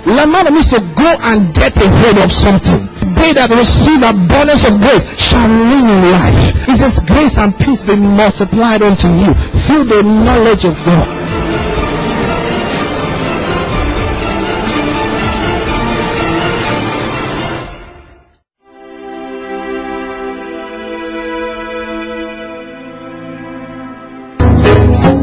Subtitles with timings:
[0.00, 2.88] Lambano means to go and get a hold of something.
[3.14, 6.54] They that receive abundance of grace shall reign in life.
[6.68, 9.32] It says grace and peace be multiplied unto you
[9.66, 11.22] through the knowledge of God.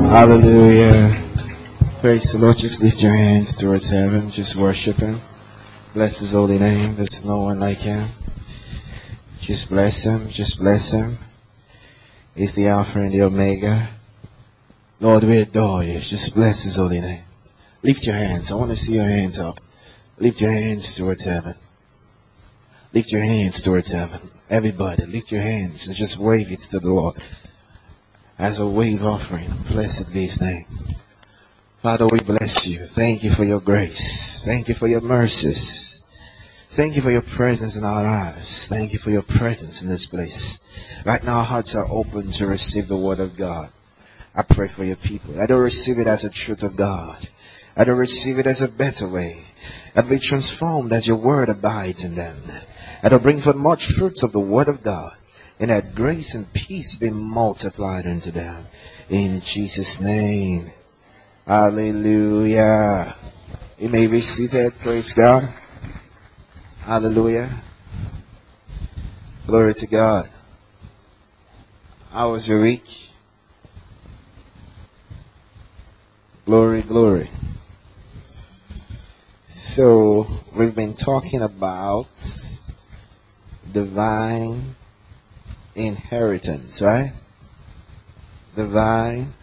[0.10, 1.29] Hallelujah.
[2.02, 2.58] Praise the Lord.
[2.58, 4.30] Just lift your hands towards heaven.
[4.30, 5.20] Just worship Him.
[5.94, 6.96] Bless His holy name.
[6.96, 8.08] There's no one like Him.
[9.42, 10.30] Just bless Him.
[10.30, 11.18] Just bless Him.
[12.36, 13.90] He's the Alpha and the Omega.
[15.02, 16.00] Lord, we adore you.
[16.00, 17.24] Just bless His holy name.
[17.84, 18.50] Lift your hands.
[18.50, 19.60] I want to see your hands up.
[20.20, 21.56] Lift your hands towards heaven.
[22.94, 24.22] Lift your hands towards heaven.
[24.50, 27.18] Everybody, lift your hands and just wave it to the Lord
[28.38, 29.52] as a wave offering.
[29.68, 30.66] Blessed be his name.
[31.82, 32.80] Father, we bless you.
[32.80, 34.42] Thank you for your grace.
[34.44, 36.04] Thank you for your mercies.
[36.68, 38.68] Thank you for your presence in our lives.
[38.68, 40.60] Thank you for your presence in this place.
[41.06, 43.70] Right now, our hearts are open to receive the word of God.
[44.36, 45.40] I pray for your people.
[45.40, 47.30] I don't receive it as a truth of God.
[47.78, 49.46] I don't receive it as a better way.
[49.96, 52.42] I be transformed as your word abides in them.
[53.02, 55.16] I don't bring forth much fruits of the word of God
[55.62, 58.66] and that grace and peace be multiplied unto them.
[59.10, 60.74] In Jesus' name.
[61.50, 63.16] Hallelujah.
[63.80, 64.78] You may be seated.
[64.78, 65.50] Praise God.
[66.82, 67.50] Hallelujah.
[69.48, 70.30] Glory to God.
[72.12, 72.86] How was your week?
[76.46, 77.32] Glory, glory.
[79.46, 82.14] So, we've been talking about
[83.74, 84.76] divine
[85.74, 87.12] inheritance, right?
[88.56, 89.34] Divine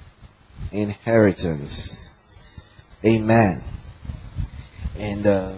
[0.73, 2.17] inheritance.
[3.05, 3.63] Amen.
[4.99, 5.53] And uh,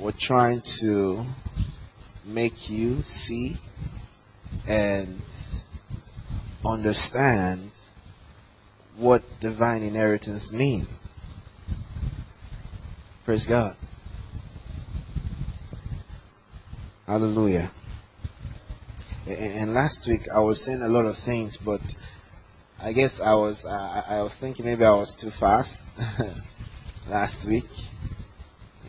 [0.00, 1.24] we're trying to
[2.24, 3.56] make you see
[4.66, 5.20] and
[6.64, 7.70] understand
[8.96, 10.86] what divine inheritance mean.
[13.24, 13.76] Praise God.
[17.06, 17.70] Hallelujah.
[19.26, 21.80] And last week I was saying a lot of things, but
[22.80, 25.80] I guess I was I, I was thinking maybe I was too fast
[27.08, 27.68] last week.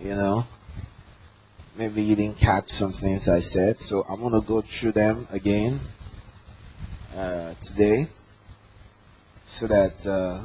[0.02, 0.46] You know,
[1.78, 5.80] maybe you didn't catch some things I said, so I'm gonna go through them again
[7.16, 8.08] uh, today,
[9.46, 10.42] so that uh,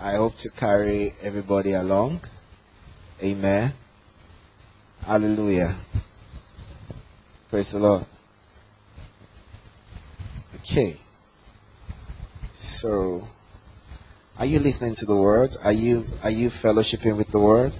[0.00, 2.20] I hope to carry everybody along.
[3.22, 3.72] Amen.
[5.04, 5.76] Hallelujah.
[7.50, 8.04] Praise the Lord.
[10.56, 10.98] Okay.
[12.58, 13.22] So,
[14.36, 15.56] are you listening to the word?
[15.62, 17.72] Are you are you fellowshipping with the word?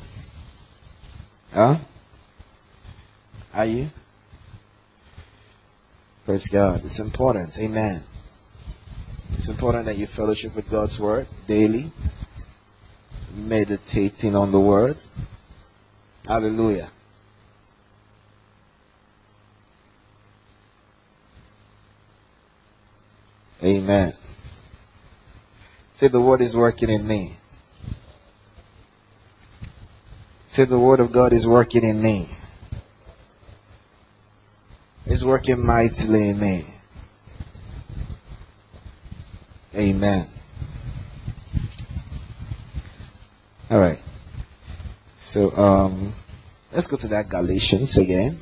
[1.52, 1.78] Huh?
[3.52, 3.90] Are you?
[6.24, 6.84] Praise God.
[6.84, 7.58] It's important.
[7.58, 8.04] Amen.
[9.32, 11.90] It's important that you fellowship with God's word daily,
[13.34, 14.96] meditating on the word.
[16.24, 16.88] Hallelujah.
[23.60, 24.14] Amen.
[25.98, 27.32] Say the word is working in me.
[30.46, 32.28] Say the word of God is working in me.
[35.06, 36.66] It's working mightily in me.
[39.74, 40.28] Amen.
[43.68, 43.98] All right.
[45.16, 46.14] So um
[46.70, 48.40] let's go to that Galatians again.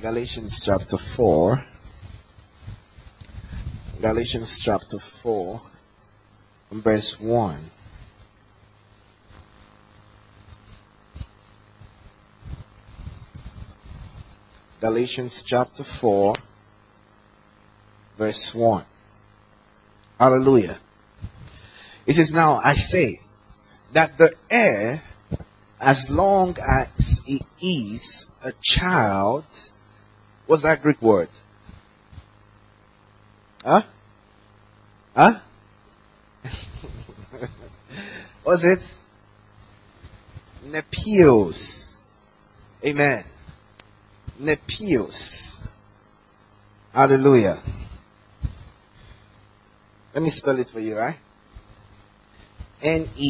[0.00, 1.62] Galatians chapter 4.
[4.00, 5.60] Galatians chapter 4,
[6.70, 7.70] verse 1.
[14.80, 16.34] Galatians chapter 4,
[18.16, 18.84] verse 1.
[20.18, 20.78] Hallelujah.
[22.06, 23.20] It says, Now I say
[23.92, 25.02] that the heir,
[25.80, 29.44] as long as he is a child,
[30.46, 31.28] what's that Greek word?
[33.62, 33.82] Huh?
[35.14, 35.40] Huh?
[38.44, 38.80] Was it?
[40.64, 42.00] Nepios.
[42.84, 43.24] Amen.
[44.40, 45.62] Nepios.
[46.92, 47.58] Hallelujah.
[50.14, 51.16] Let me spell it for you, right?
[52.82, 53.28] N-E-P-I-O-S.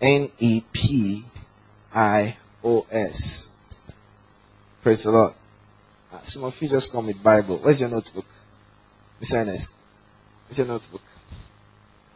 [0.00, 1.30] N-E-P-I-O-S.
[4.82, 5.34] Praise the Lord.
[6.12, 7.58] Uh, some of you just come with Bible.
[7.58, 8.26] Where's your notebook?
[9.20, 9.72] Miss Ernest.
[10.46, 11.02] Where's your notebook?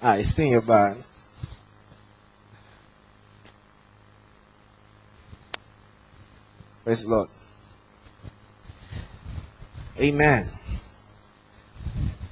[0.03, 0.97] Ah, it's in your bag.
[6.85, 7.29] Praise the Lord.
[10.01, 10.49] Amen.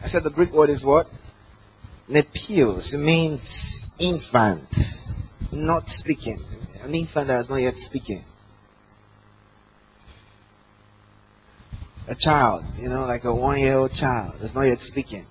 [0.02, 1.06] I said the Greek word is what?
[2.08, 2.94] Nepios.
[2.94, 5.10] It means infant.
[5.52, 6.42] Not speaking.
[6.82, 8.24] An infant that is not yet speaking.
[12.08, 15.26] A child, you know, like a one year old child that's not yet speaking.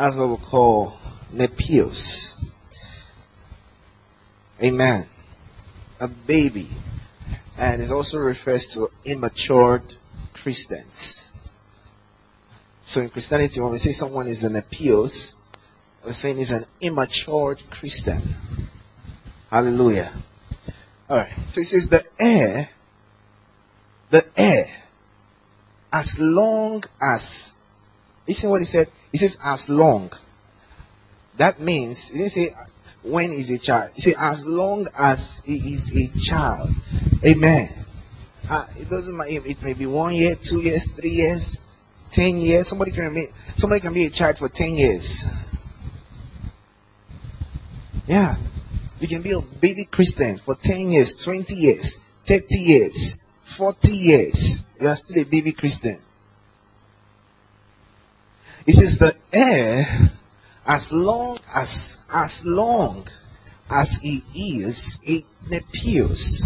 [0.00, 0.96] That's I will call
[1.30, 2.42] Nepios.
[4.62, 5.06] Amen.
[6.00, 6.68] A baby.
[7.58, 9.82] And it also refers to immatured
[10.32, 11.34] Christians.
[12.80, 15.36] So in Christianity, when we say someone is an Nepios,
[16.02, 18.22] we're saying he's an immature Christian.
[19.50, 20.14] Hallelujah.
[21.10, 21.34] Alright.
[21.48, 22.70] So he says the heir,
[24.08, 24.64] the heir,
[25.92, 27.54] as long as,
[28.26, 28.88] listen what he said?
[29.12, 30.12] He says as long.
[31.36, 32.48] That means, he didn't say
[33.02, 33.92] when is a child.
[33.94, 36.68] He said as long as he is a child.
[37.24, 37.86] Amen.
[38.48, 39.30] Uh, it doesn't matter.
[39.30, 41.60] It may be one year, two years, three years,
[42.10, 42.68] 10 years.
[42.68, 43.26] Somebody can be,
[43.56, 45.24] somebody can be a child for 10 years.
[48.06, 48.34] Yeah.
[48.98, 54.66] You can be a baby Christian for 10 years, 20 years, 30 years, 40 years.
[54.80, 55.98] You are still a baby Christian.
[58.66, 59.86] It says the heir,
[60.66, 63.06] as long as, as long
[63.70, 64.22] as he
[64.62, 66.42] is a nepios,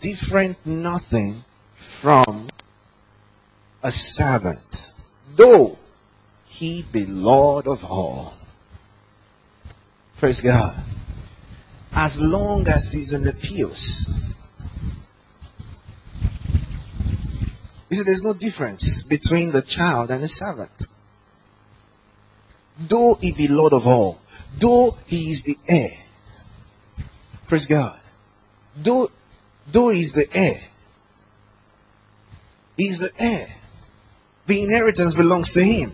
[0.00, 1.44] different nothing
[1.74, 2.48] from
[3.82, 4.94] a servant,
[5.36, 5.78] though
[6.46, 8.34] he be Lord of all.
[10.18, 10.76] Praise God.
[11.92, 14.08] As long as he's in the pews.
[17.90, 20.86] You see, there's no difference between the child and the servant.
[22.80, 24.20] Though he be Lord of all,
[24.58, 25.90] though he is the heir.
[27.46, 28.00] Praise God.
[28.74, 29.10] Though,
[29.70, 30.60] though he is the heir.
[32.76, 33.48] He is the heir.
[34.46, 35.92] The inheritance belongs to him.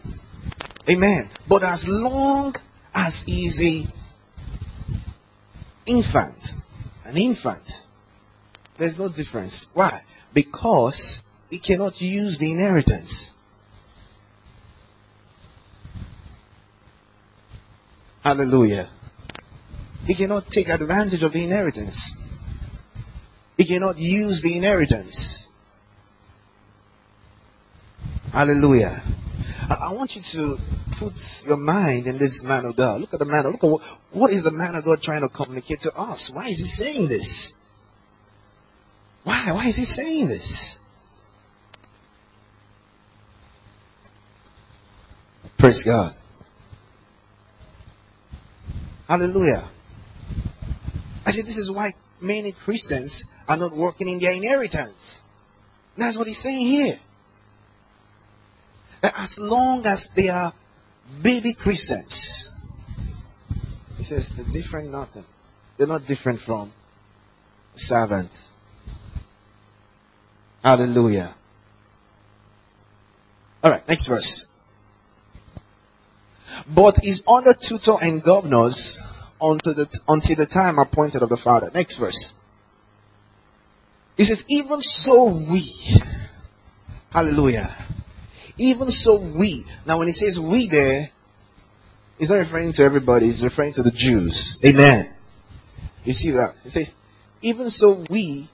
[0.88, 1.29] Amen.
[1.49, 2.55] But as long
[2.94, 3.87] as he is a
[5.87, 6.55] infant,
[7.05, 7.87] an infant,
[8.77, 9.69] there's no difference.
[9.75, 10.03] Why?
[10.33, 13.36] Because he cannot use the inheritance.
[18.26, 18.90] Hallelujah.
[20.05, 22.20] He cannot take advantage of the inheritance.
[23.56, 25.49] He cannot use the inheritance.
[28.32, 29.00] Hallelujah.
[29.70, 30.58] I, want you to
[30.96, 33.00] put your mind in this man of God.
[33.00, 33.44] Look at the man.
[33.44, 36.28] Look at what, what is the man of God trying to communicate to us?
[36.28, 37.55] Why is he saying this?
[39.23, 39.52] Why?
[39.52, 40.81] Why is he saying this?
[45.56, 46.16] Praise God.
[49.08, 49.68] Hallelujah.
[51.25, 55.25] I said, this is why many Christians are not working in their inheritance.
[55.96, 56.96] That's what he's saying here.
[59.00, 60.52] That as long as they are
[61.22, 62.50] baby Christians,
[63.96, 65.25] he says they're different nothing.
[65.76, 66.72] They're not different from
[67.75, 68.52] servants.
[70.62, 71.34] Hallelujah.
[73.62, 74.48] Alright, next verse.
[76.68, 79.00] But is under tutor and governors
[79.40, 81.70] until the, until the time appointed of the Father.
[81.75, 82.34] Next verse.
[84.16, 85.70] He says, even so we,
[87.10, 87.70] hallelujah,
[88.56, 89.64] even so we.
[89.86, 91.10] Now when he says we there,
[92.18, 94.58] he's not referring to everybody, he's referring to the Jews.
[94.64, 95.12] Amen.
[96.04, 96.54] You see that?
[96.62, 96.94] He says,
[97.42, 98.48] even so we,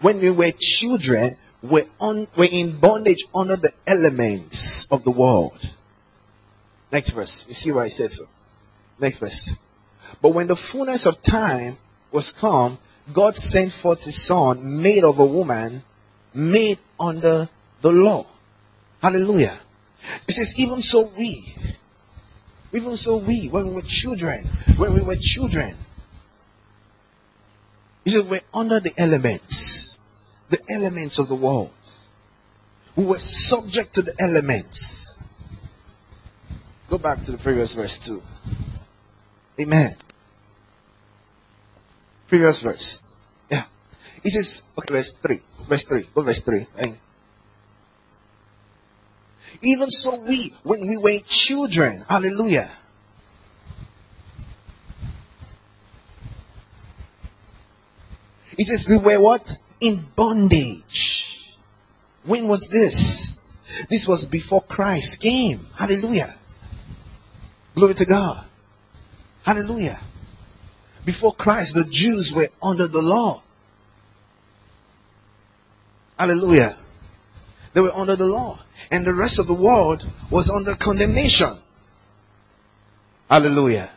[0.00, 5.72] when we were children, were, on, were in bondage under the elements of the world.
[6.92, 7.46] Next verse.
[7.48, 8.26] You see why I said so.
[9.00, 9.56] Next verse.
[10.20, 11.78] But when the fullness of time
[12.12, 12.78] was come,
[13.12, 15.82] God sent forth his son, made of a woman,
[16.34, 17.48] made under
[17.80, 18.26] the law.
[19.00, 19.58] Hallelujah.
[20.28, 21.56] It says, even so we,
[22.72, 25.74] even so we, when we were children, when we were children,
[28.04, 29.98] he said, we're under the elements,
[30.50, 31.72] the elements of the world.
[32.96, 35.11] We were subject to the elements.
[36.92, 38.20] Go back to the previous verse too.
[39.58, 39.96] Amen.
[42.28, 43.02] Previous verse.
[43.50, 43.64] Yeah.
[44.22, 45.40] He says, okay, verse 3.
[45.62, 46.06] Verse 3.
[46.14, 46.66] Go verse 3.
[49.62, 52.70] Even so we, when we were children, hallelujah.
[58.54, 59.56] He says we were what?
[59.80, 61.56] In bondage.
[62.24, 63.40] When was this?
[63.88, 65.68] This was before Christ came.
[65.74, 66.34] Hallelujah.
[67.74, 68.46] Glory to God.
[69.44, 69.98] Hallelujah.
[71.04, 73.42] Before Christ, the Jews were under the law.
[76.18, 76.76] Hallelujah.
[77.72, 78.60] They were under the law.
[78.90, 81.50] And the rest of the world was under condemnation.
[83.28, 83.90] Hallelujah.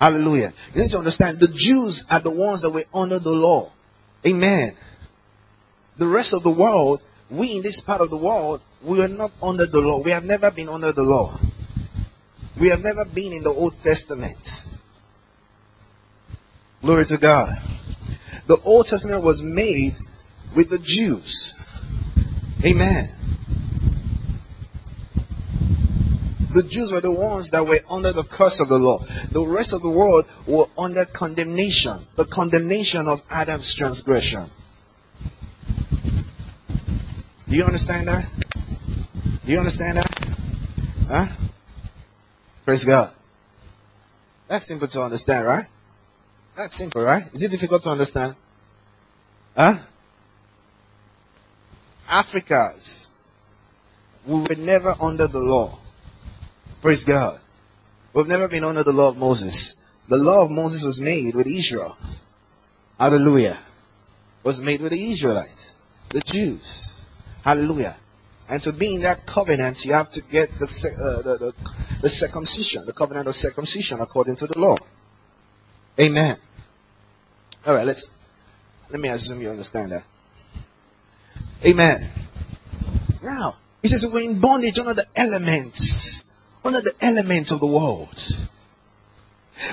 [0.00, 0.52] Hallelujah.
[0.74, 3.70] You need to understand the Jews are the ones that were under the law.
[4.26, 4.74] Amen.
[5.98, 9.32] The rest of the world, we in this part of the world, we are not
[9.42, 10.00] under the law.
[10.02, 11.38] We have never been under the law.
[12.60, 14.68] We have never been in the Old Testament.
[16.82, 17.58] Glory to God.
[18.46, 19.94] The Old Testament was made
[20.54, 21.54] with the Jews.
[22.64, 23.08] Amen.
[26.52, 29.04] The Jews were the ones that were under the curse of the law.
[29.30, 31.96] The rest of the world were under condemnation.
[32.16, 34.50] The condemnation of Adam's transgression.
[37.48, 38.28] Do you understand that?
[39.46, 40.28] Do you understand that?
[41.08, 41.26] Huh?
[42.70, 43.12] Praise God.
[44.46, 45.66] That's simple to understand, right?
[46.56, 47.24] That's simple, right?
[47.34, 48.36] Is it difficult to understand?
[49.56, 49.74] Huh?
[52.08, 53.10] Africans,
[54.24, 55.80] we were never under the law.
[56.80, 57.40] Praise God.
[58.12, 59.74] We've never been under the law of Moses.
[60.06, 61.98] The law of Moses was made with Israel.
[63.00, 63.58] Hallelujah.
[64.44, 65.74] Was made with the Israelites,
[66.10, 67.04] the Jews.
[67.42, 67.96] Hallelujah.
[68.50, 71.54] And to be in that covenant, you have to get the, uh, the, the,
[72.02, 74.74] the circumcision, the covenant of circumcision according to the law.
[76.00, 76.36] Amen.
[77.64, 78.10] All right, let's
[78.90, 80.02] let me assume you understand that.
[81.64, 82.10] Amen.
[83.22, 86.24] Now, he says we're in bondage under the elements,
[86.64, 88.48] under the elements of the world.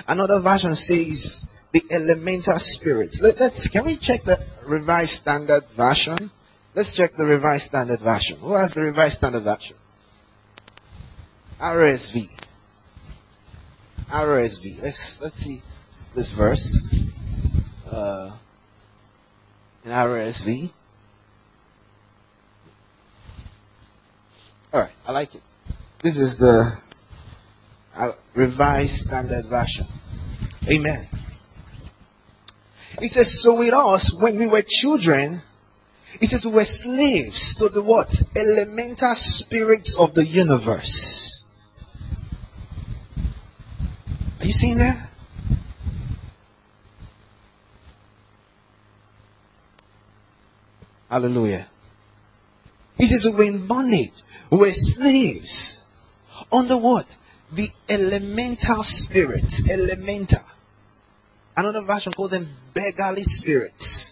[0.07, 3.22] Another version says the elemental spirits.
[3.22, 6.29] Let, us can we check the revised standard version?
[6.77, 8.38] Let's check the Revised Standard Version.
[8.38, 9.75] Who has the Revised Standard Version?
[11.60, 12.29] RSV.
[14.07, 14.84] RSV.
[14.84, 15.63] Let's let's see
[16.13, 16.88] this verse.
[17.89, 18.31] Uh,
[19.86, 20.69] in RSV.
[24.72, 25.41] All right, I like it.
[26.03, 26.77] This is the
[27.96, 29.88] uh, Revised Standard Version.
[30.69, 31.07] Amen.
[33.01, 35.41] It says, so with us, when we were children,
[36.20, 38.22] he says we were slaves to the what?
[38.36, 41.44] Elemental spirits of the universe.
[44.40, 45.10] Are you seeing that?
[51.10, 51.68] Hallelujah.
[52.98, 54.24] He says we're in bondage.
[54.50, 55.84] We're slaves.
[56.52, 57.18] Under what?
[57.52, 59.70] The elemental spirits.
[59.70, 60.44] Elemental.
[61.56, 64.07] Another version calls them beggarly spirits.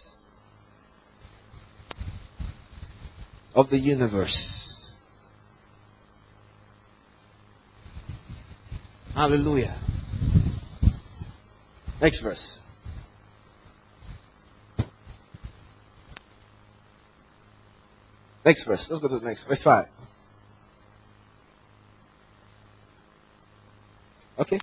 [3.55, 4.93] Of the universe.
[9.15, 9.75] Hallelujah.
[12.01, 12.61] Next verse.
[18.45, 18.91] Next verse.
[18.91, 19.45] Let's go to the next.
[19.45, 19.87] Verse 5.
[24.37, 24.59] Okay?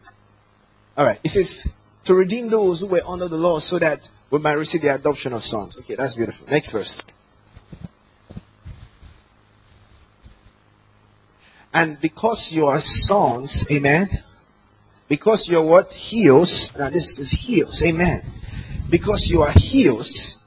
[0.97, 1.19] Alright.
[1.25, 1.73] It says,
[2.05, 5.33] to redeem those who were under the law so that we might receive the adoption
[5.33, 5.81] of sons.
[5.81, 6.47] Okay, that's beautiful.
[6.49, 7.01] Next verse.
[11.75, 14.09] And because you are sons, amen.
[15.09, 15.93] Because you're what?
[15.93, 16.77] Heels.
[16.79, 18.23] Now this is heels, amen.
[18.91, 20.43] Because you are heels,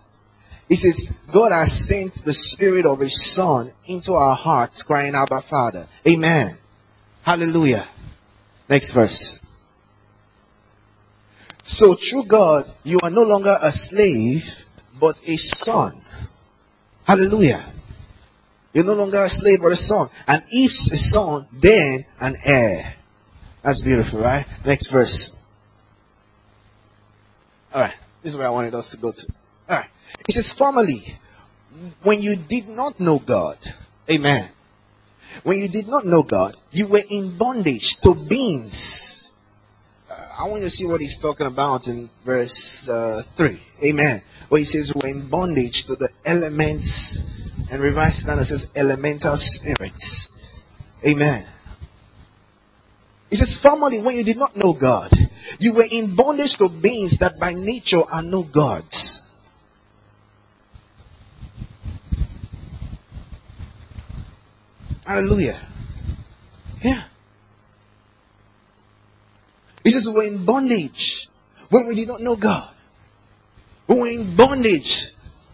[0.70, 5.32] it says, God has sent the spirit of his son into our hearts, crying out,
[5.32, 5.88] Abba Father.
[6.08, 6.58] Amen.
[7.22, 7.88] Hallelujah.
[8.68, 9.46] Next verse.
[11.64, 14.66] So through God, you are no longer a slave,
[15.00, 16.02] but a son.
[17.08, 17.64] Hallelujah.
[18.76, 20.10] You're no longer a slave but a son.
[20.28, 22.96] And if a son, then an heir.
[23.62, 24.46] That's beautiful, right?
[24.66, 25.34] Next verse.
[27.74, 27.96] Alright.
[28.22, 29.34] This is where I wanted us to go to.
[29.70, 29.90] Alright.
[30.28, 31.06] It says, formerly,
[32.04, 33.58] when you did not know God,
[34.12, 34.50] amen.
[35.44, 39.32] When you did not know God, you were in bondage to beings.
[40.10, 43.58] Uh, I want you to see what he's talking about in verse uh, 3.
[43.86, 44.22] Amen.
[44.50, 47.45] Where he says we're in bondage to the elements
[47.76, 50.30] and Revised Standard says elemental spirits.
[51.06, 51.46] Amen.
[53.30, 55.12] He says, formerly when you did not know God,
[55.60, 59.22] You were in bondage to beings that by nature are no gods.
[65.06, 65.60] Hallelujah.
[66.82, 67.04] Yeah.
[69.84, 71.30] He says we're in bondage
[71.70, 72.74] when we did not know God.
[73.88, 75.12] We were in bondage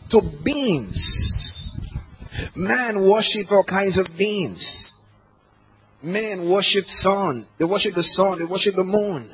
[0.09, 1.80] to beings.
[2.55, 4.93] Man worship all kinds of beings.
[6.01, 7.47] Men worship sun.
[7.57, 8.39] They worship the sun.
[8.39, 9.31] They worship the moon.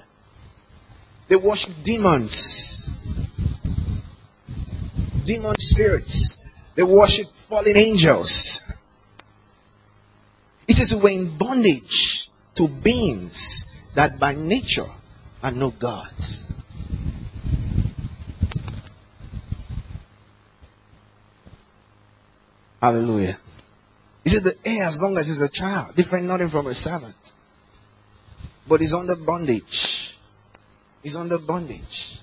[1.27, 2.89] They worship demons.
[5.23, 6.37] Demon spirits.
[6.75, 8.61] They worship fallen angels.
[10.67, 14.85] He says we're in bondage to beings that by nature
[15.41, 16.51] are no gods.
[22.87, 23.37] Hallelujah.
[24.23, 27.33] He says the heir, as long as he's a child, different nothing from a servant.
[28.65, 30.17] But he's under bondage.
[31.03, 32.19] He's under bondage.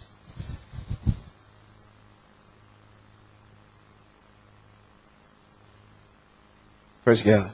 [7.04, 7.52] Praise God.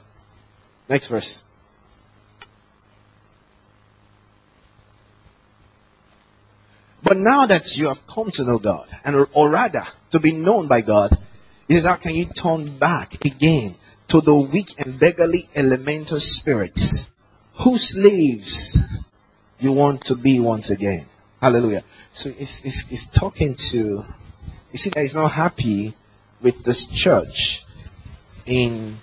[0.87, 1.43] Next verse.
[7.03, 10.69] But now that you have come to know God, and or rather to be known
[10.69, 11.17] by God,
[11.71, 13.75] he says, how can you turn back again
[14.09, 17.15] to the weak and beggarly elemental spirits
[17.53, 18.77] whose slaves
[19.57, 21.05] you want to be once again?
[21.41, 21.85] Hallelujah.
[22.09, 24.03] So it's talking to, you
[24.77, 25.95] see that he's not happy
[26.41, 27.63] with this church
[28.45, 28.97] in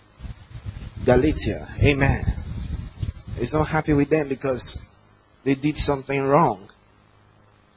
[1.06, 1.68] Galatia.
[1.82, 2.22] Amen.
[3.38, 4.78] He's not happy with them because
[5.42, 6.68] they did something wrong.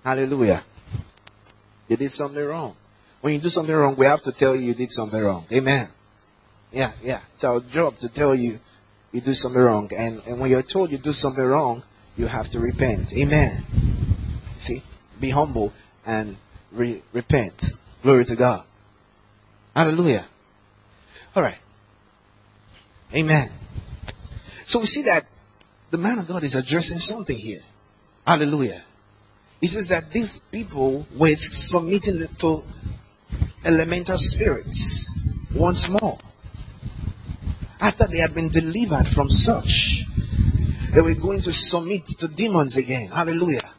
[0.04, 0.66] Hallelujah.
[1.88, 2.76] They did something wrong.
[3.22, 5.46] When you do something wrong, we have to tell you you did something wrong.
[5.52, 5.88] Amen.
[6.72, 7.22] Yeah, yeah.
[7.34, 8.60] It's our job to tell you
[9.12, 9.92] you do something wrong.
[9.96, 11.84] And, and when you're told you do something wrong,
[12.18, 13.14] you have to repent.
[13.16, 13.64] Amen.
[14.56, 14.82] See?
[15.20, 15.72] Be humble
[16.06, 16.38] and
[16.72, 17.74] re- repent.
[18.02, 18.66] Glory to God.
[19.76, 20.26] Hallelujah.
[21.36, 21.60] Alright.
[23.16, 23.50] Amen.
[24.66, 25.26] So we see that
[25.92, 27.62] the man of God is addressing something here.
[28.26, 28.84] Hallelujah.
[29.60, 32.64] He says that these people were submitting to
[33.66, 35.10] elemental spirits
[35.54, 36.18] once more.
[37.80, 40.04] After they had been delivered from such,
[40.94, 43.10] they were going to submit to demons again.
[43.10, 43.70] Hallelujah.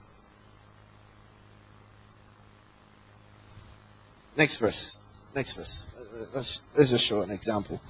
[4.36, 4.98] Next verse.
[5.34, 5.88] Next verse.
[5.96, 7.80] Uh, let's, let's just show an example.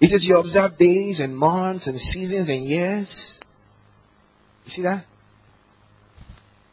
[0.00, 3.40] He says, You observe days and months and seasons and years.
[4.64, 5.04] You see that?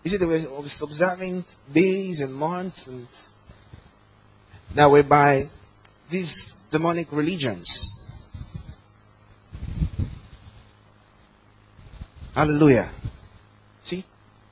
[0.04, 3.08] You see, they were observing days and months and
[4.74, 5.50] that were by
[6.10, 8.00] these demonic religions.
[12.34, 12.90] Hallelujah.
[13.82, 14.04] See?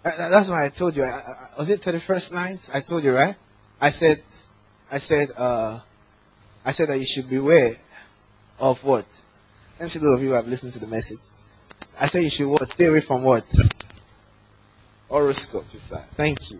[0.03, 1.03] That's why I told you.
[1.57, 2.69] was it 31st night?
[2.73, 3.35] I told you, right?
[3.79, 4.21] I said,
[4.91, 5.79] I said, uh,
[6.65, 7.75] I said that you should beware
[8.59, 9.05] of what?
[9.79, 11.19] Let me see those of you who have listened to the message.
[11.99, 12.67] I tell you should what?
[12.69, 13.43] Stay away from what?
[15.09, 15.69] Horoscope.
[15.69, 16.07] That.
[16.15, 16.59] Thank you.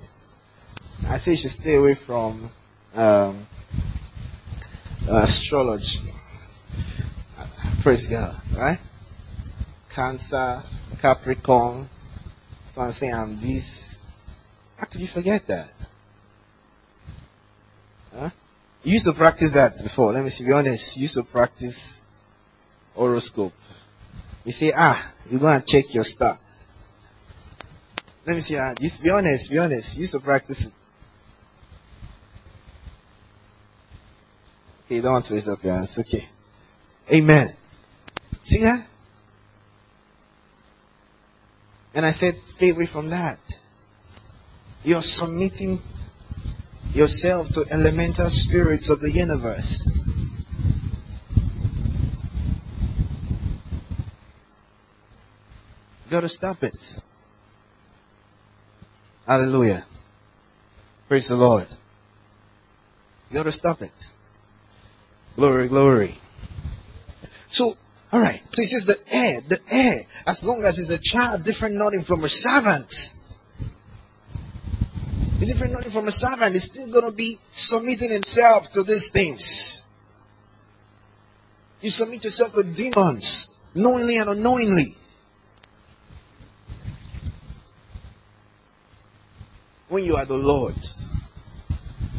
[1.08, 2.52] I say you should stay away from
[2.94, 3.48] um,
[5.08, 6.14] astrology.
[7.82, 8.80] Praise God, right?
[9.90, 10.62] Cancer,
[11.02, 11.88] Capricorn.
[12.66, 14.02] So I'm saying I'm this.
[14.76, 15.72] How could you forget that?
[18.14, 18.30] Huh?
[18.84, 20.12] You used to practice that before.
[20.12, 20.98] Let me see, be honest.
[20.98, 22.02] You used to practice
[22.94, 23.54] horoscope.
[24.50, 26.40] You say, ah, you go and check your star.
[28.26, 28.58] Let me see.
[28.58, 29.52] Uh, just be honest.
[29.52, 29.96] Be honest.
[29.96, 30.74] You used to practice it.
[34.86, 36.00] Okay, you don't want to raise up your hands.
[36.00, 36.28] Okay.
[37.14, 37.50] Amen.
[38.42, 38.88] See that?
[41.94, 43.38] And I said, stay away from that.
[44.84, 45.80] You're submitting
[46.96, 49.88] yourself to elemental spirits of the universe.
[56.10, 57.00] Got to stop it.
[59.28, 59.86] Hallelujah.
[61.08, 61.68] Praise the Lord.
[63.30, 63.92] You got to stop it.
[65.36, 66.16] Glory, glory.
[67.48, 67.74] So,
[68.12, 68.42] alright.
[68.50, 72.02] So he says the heir, the heir, as long as he's a child, different nothing
[72.02, 73.16] from a servant.
[75.38, 76.54] He's different nothing from a servant.
[76.54, 79.86] He's still going to be submitting himself to these things.
[81.82, 84.96] You submit yourself to demons, knowingly and unknowingly.
[89.90, 90.76] When you are the Lord,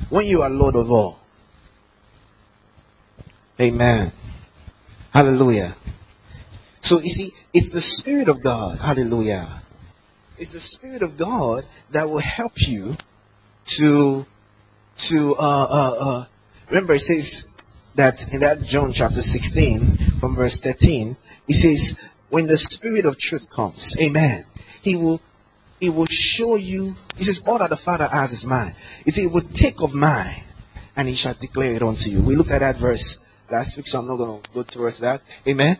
[0.08, 1.20] when you are Lord of all.
[3.60, 4.12] Amen.
[5.12, 5.74] Hallelujah.
[6.80, 8.78] So you see, it's the Spirit of God.
[8.78, 9.62] Hallelujah.
[10.38, 12.96] It's the Spirit of God that will help you
[13.76, 14.26] to,
[14.96, 16.24] to, uh, uh, uh,
[16.68, 17.48] remember it says
[17.94, 21.16] that in that John chapter 16 from verse 13,
[21.48, 24.44] it says, when the Spirit of truth comes, amen,
[24.80, 25.20] he will,
[25.80, 28.74] he will show you, he says, all that the Father has is mine.
[29.04, 30.44] He says, he will take of mine
[30.94, 32.22] and he shall declare it unto you.
[32.22, 33.18] We looked at that verse
[33.50, 35.22] last week, so I'm not going to go towards that.
[35.48, 35.76] Amen.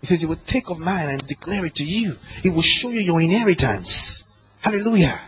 [0.00, 2.16] He says he will take of mine and declare it to you.
[2.42, 4.26] He will show you your inheritance.
[4.60, 5.18] Hallelujah.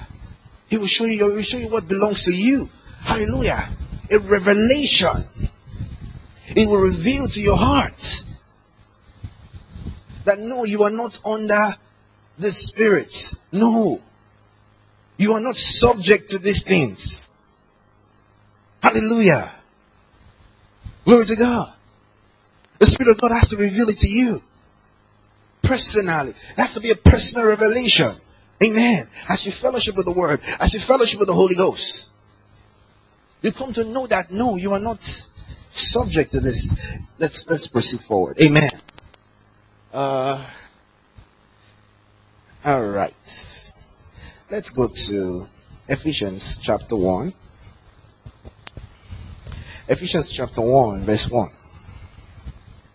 [0.68, 2.68] He will show you, your, he will show you what belongs to you.
[3.00, 3.68] Hallelujah.
[4.10, 5.24] A revelation.
[6.48, 8.24] It will reveal to your heart
[10.24, 11.76] that no, you are not under
[12.38, 13.38] the spirits.
[13.52, 14.00] No.
[15.16, 17.30] You are not subject to these things.
[18.82, 19.50] Hallelujah.
[21.04, 21.72] Glory to God.
[22.78, 24.42] The Spirit of God has to reveal it to you
[25.62, 26.30] personally.
[26.30, 28.10] It has to be a personal revelation.
[28.62, 29.04] Amen.
[29.28, 32.10] As you fellowship with the Word, as you fellowship with the Holy Ghost,
[33.42, 35.02] you come to know that no, you are not
[35.70, 36.74] subject to this.
[37.18, 38.40] Let's let's proceed forward.
[38.40, 38.70] Amen.
[39.92, 40.44] Uh,
[42.64, 43.14] all right.
[44.50, 45.46] Let's go to
[45.86, 47.34] Ephesians chapter one.
[49.86, 51.50] Ephesians chapter one, verse one.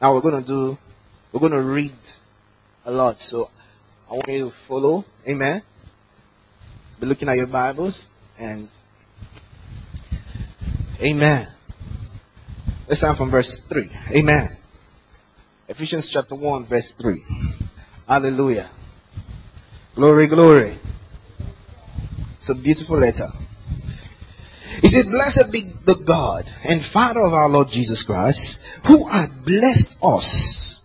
[0.02, 0.78] Now we're going to do,
[1.32, 1.94] we're going to read
[2.86, 3.22] a lot.
[3.22, 3.52] So
[4.10, 5.06] I want you to follow.
[5.28, 5.62] Amen.
[7.00, 8.68] Be looking at your Bibles and
[11.02, 11.48] Amen.
[12.88, 13.90] Let's start from verse 3.
[14.18, 14.48] Amen.
[15.68, 17.24] Ephesians chapter 1, verse 3.
[18.08, 18.68] Hallelujah.
[20.00, 20.78] Glory, glory.
[22.36, 23.28] It's a beautiful letter.
[24.82, 29.44] He said, Blessed be the God and Father of our Lord Jesus Christ, who hath
[29.44, 30.84] blessed us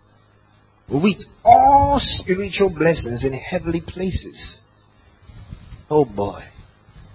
[0.88, 4.64] with all spiritual blessings in heavenly places.
[5.88, 6.42] Oh boy.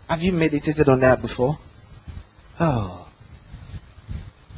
[0.10, 1.60] Have you meditated on that before?
[2.62, 3.10] Oh.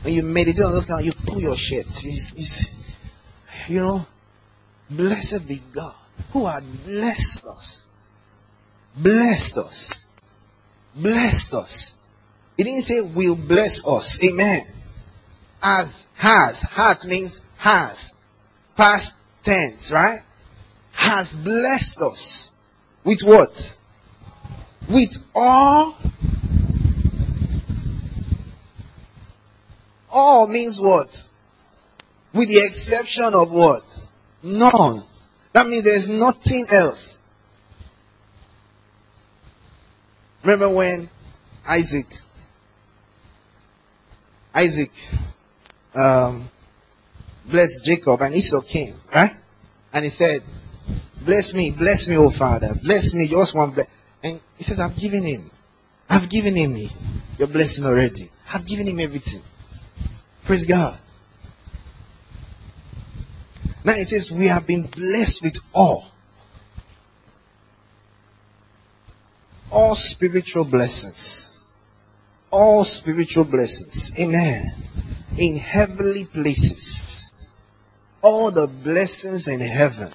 [0.04, 1.88] When you meditate on those kind, you pull your shit.
[1.88, 2.76] It's, it's,
[3.68, 4.06] you know,
[4.92, 5.96] blessed be God
[6.32, 7.86] who had blessed us.
[8.96, 10.06] Blessed us.
[10.96, 11.98] Blessed us.
[12.58, 14.24] He didn't say will bless us.
[14.24, 14.62] Amen.
[15.62, 16.62] As has.
[16.64, 18.14] Has means has
[18.76, 20.22] past tense, right?
[20.94, 22.54] Has blessed us
[23.04, 23.78] with what?
[24.90, 25.98] With all.
[30.10, 31.30] All means what?
[32.34, 33.84] With the exception of what?
[34.44, 35.04] None.
[35.54, 37.20] That means there's nothing else.
[40.44, 41.10] Remember when
[41.68, 42.08] Isaac,
[44.56, 44.92] Isaac,
[45.94, 46.50] um,
[47.46, 49.32] blessed Jacob and Esau came, right?
[49.94, 50.42] And he said,
[51.24, 53.88] bless me, bless me, oh father, bless me, just one bless.
[54.24, 55.52] And he says, I've given him,
[56.10, 56.76] I've given him
[57.38, 58.30] your blessing already.
[58.54, 59.42] I've given him everything.
[60.44, 60.98] Praise God.
[63.84, 66.06] Now it says, we have been blessed with all.
[69.72, 71.68] All spiritual blessings.
[72.52, 74.12] All spiritual blessings.
[74.20, 74.64] Amen.
[75.38, 77.32] In heavenly places
[78.22, 80.14] all the blessings in heaven.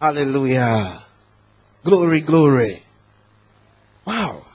[0.00, 1.02] Hallelujah.
[1.84, 2.82] Glory, glory.
[4.06, 4.46] Wow.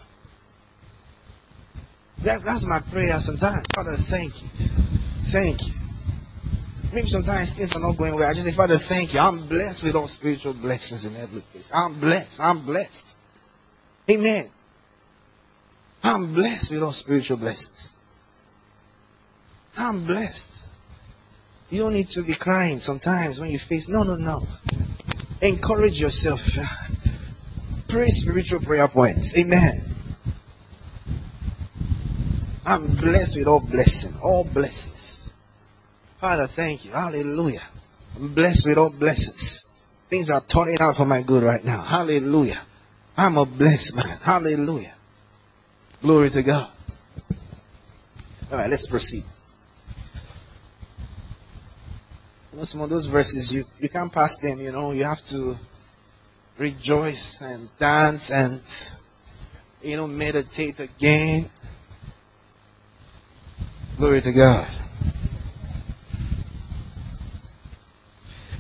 [2.19, 3.65] That, that's my prayer sometimes.
[3.75, 4.49] Father, thank you.
[5.21, 5.73] Thank you.
[6.95, 8.29] Maybe sometimes things are not going well.
[8.29, 9.19] I just say, Father, thank you.
[9.19, 11.69] I'm blessed with all spiritual blessings in every place.
[11.75, 12.39] I'm blessed.
[12.39, 13.17] I'm blessed.
[14.10, 14.49] Amen.
[16.01, 17.93] I'm blessed with all spiritual blessings.
[19.77, 20.69] I'm blessed.
[21.69, 23.89] You don't need to be crying sometimes when you face.
[23.89, 24.47] No, no, no.
[25.41, 26.58] Encourage yourself.
[27.89, 29.38] Pray spiritual prayer points.
[29.38, 29.95] Amen.
[32.65, 35.24] I'm blessed with all blessing, all blessings.
[36.25, 36.91] Father, thank you.
[36.91, 37.61] Hallelujah.
[38.15, 39.63] I'm blessed with all blessings.
[40.09, 41.83] Things are turning out for my good right now.
[41.83, 42.59] Hallelujah.
[43.15, 44.17] I'm a blessed man.
[44.23, 44.95] Hallelujah.
[46.01, 46.71] Glory to God.
[48.51, 49.23] All right, let's proceed.
[52.63, 55.55] Some of those verses, you, you can't pass them, you know, you have to
[56.57, 58.63] rejoice and dance and,
[59.83, 61.51] you know, meditate again.
[63.99, 64.67] Glory to God.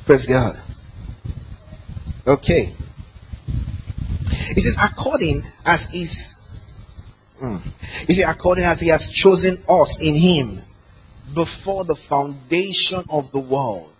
[0.05, 0.59] Praise God.
[2.27, 2.75] Okay.
[4.49, 6.35] It says, according as his
[7.41, 7.61] Mm.
[8.07, 10.61] He said, according as he has chosen us in him
[11.33, 13.91] before the foundation of the world.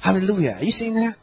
[0.00, 0.56] Hallelujah.
[0.58, 1.16] Are you seeing that?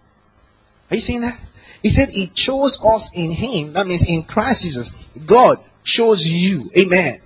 [0.89, 1.39] Are you seeing that?
[1.81, 3.73] He said he chose us in him.
[3.73, 4.91] That means in Christ Jesus.
[5.25, 6.69] God chose you.
[6.77, 7.19] Amen.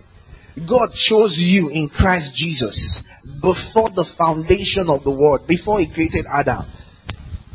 [0.66, 3.04] God chose you in Christ Jesus
[3.42, 6.66] before the foundation of the world, before he created Adam.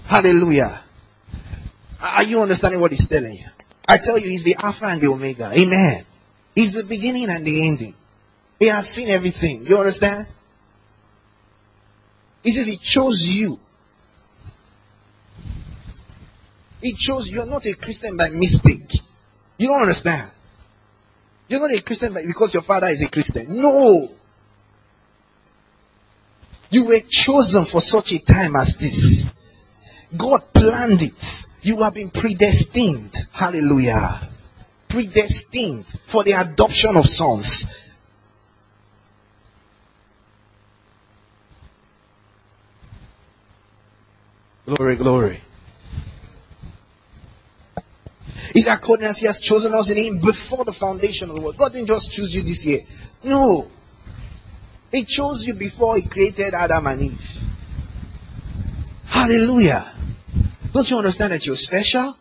[0.04, 0.82] Hallelujah.
[2.00, 3.46] Are you understanding what he's telling you?
[3.88, 5.50] I tell you, he's the Alpha and the Omega.
[5.52, 6.04] Amen.
[6.54, 7.94] He's the beginning and the ending.
[8.58, 9.66] He has seen everything.
[9.66, 10.26] You understand?
[12.42, 13.58] He says he chose you.
[16.80, 18.92] He chose you're not a Christian by mistake.
[19.58, 20.30] You don't understand.
[21.48, 23.46] You're not a Christian because your father is a Christian.
[23.50, 24.10] No.
[26.70, 29.36] You were chosen for such a time as this.
[30.16, 31.46] God planned it.
[31.62, 33.14] You have been predestined.
[33.32, 34.30] Hallelujah.
[34.88, 37.78] Predestined for the adoption of sons.
[44.64, 45.40] Glory, glory.
[48.54, 51.56] Is according as He has chosen us in Him before the foundation of the world.
[51.56, 52.80] God didn't just choose you this year.
[53.24, 53.70] No.
[54.90, 57.40] He chose you before He created Adam and Eve.
[59.06, 59.94] Hallelujah.
[60.72, 62.16] Don't you understand that you're special?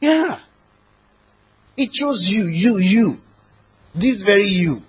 [0.00, 0.38] Yeah.
[1.76, 3.20] He chose you, you, you.
[3.94, 4.82] This very you.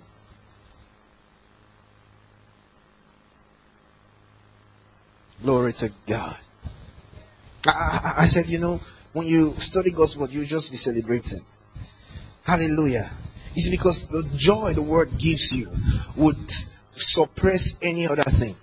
[5.42, 6.38] Glory to God.
[7.66, 8.80] I, I, said, you know,
[9.12, 11.40] when you study God's word, you just be celebrating.
[12.44, 13.10] Hallelujah.
[13.54, 15.68] It's because the joy the word gives you
[16.16, 16.50] would
[16.92, 18.56] suppress any other thing.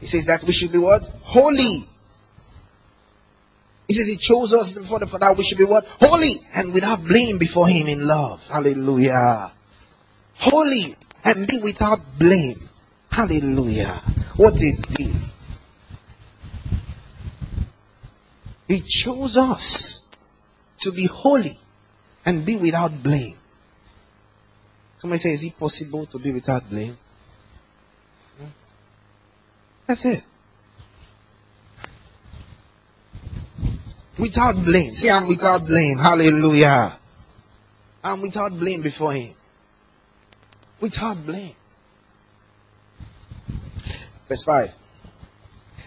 [0.00, 1.02] He says that we should be what?
[1.22, 1.80] Holy.
[3.88, 5.32] He says he chose us before the Father.
[5.32, 5.86] We should be what?
[6.00, 8.46] Holy and without blame before him in love.
[8.48, 9.52] Hallelujah.
[10.36, 12.63] Holy and be without blame.
[13.14, 14.02] Hallelujah.
[14.36, 15.14] What did he
[18.66, 20.04] He chose us
[20.78, 21.56] to be holy
[22.26, 23.36] and be without blame.
[24.96, 26.96] Somebody say, is it possible to be without blame?
[29.86, 30.22] That's it.
[34.18, 34.94] Without blame.
[34.94, 35.98] Say, I'm without blame.
[35.98, 36.98] Hallelujah.
[38.02, 39.34] I'm without blame before Him.
[40.80, 41.54] Without blame.
[44.28, 44.74] Verse 5.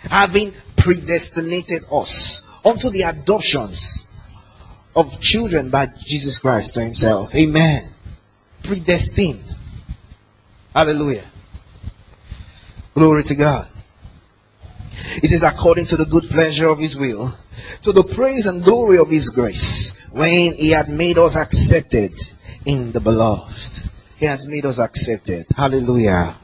[0.10, 4.08] Having predestinated us unto the adoptions
[4.95, 7.34] of children by Jesus Christ to Himself.
[7.36, 7.89] Amen.
[8.63, 9.43] Predestined.
[10.73, 11.26] Hallelujah.
[12.93, 13.67] Glory to God.
[15.23, 17.34] It is according to the good pleasure of his will,
[17.84, 22.13] to the praise and glory of his grace, when he had made us accepted
[22.65, 23.91] in the beloved.
[24.17, 25.45] He has made us accepted.
[25.56, 26.36] Hallelujah.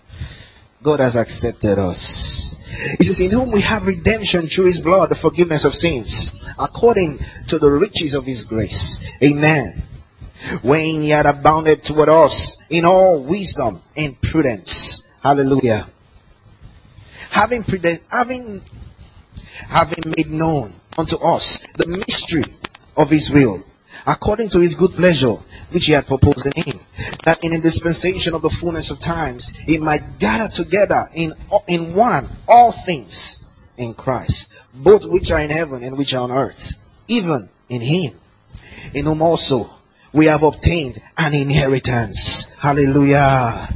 [0.84, 2.56] God has accepted us.
[3.00, 7.20] He says, in whom we have redemption through his blood, the forgiveness of sins, according
[7.48, 9.08] to the riches of his grace.
[9.24, 9.84] Amen.
[10.62, 15.10] When he had abounded toward us in all wisdom and prudence.
[15.22, 15.88] Hallelujah
[17.34, 17.64] having,
[18.10, 18.62] having,
[19.68, 22.44] having made known unto us the mystery
[22.96, 23.64] of his will,
[24.06, 25.36] according to his good pleasure,
[25.72, 26.80] which he had proposed in him,
[27.26, 31.34] that in the dispensation of the fullness of times, he might gather together in,
[31.68, 36.32] in one all things in Christ, both which are in heaven and which are on
[36.32, 38.14] earth, even in him,
[38.94, 39.70] in whom also
[40.12, 42.54] we have obtained an inheritance.
[42.54, 43.70] Hallelujah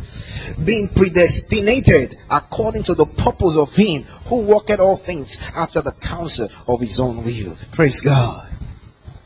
[0.63, 6.47] being predestinated according to the purpose of him who worketh all things after the counsel
[6.67, 7.55] of his own will.
[7.71, 8.49] Praise God.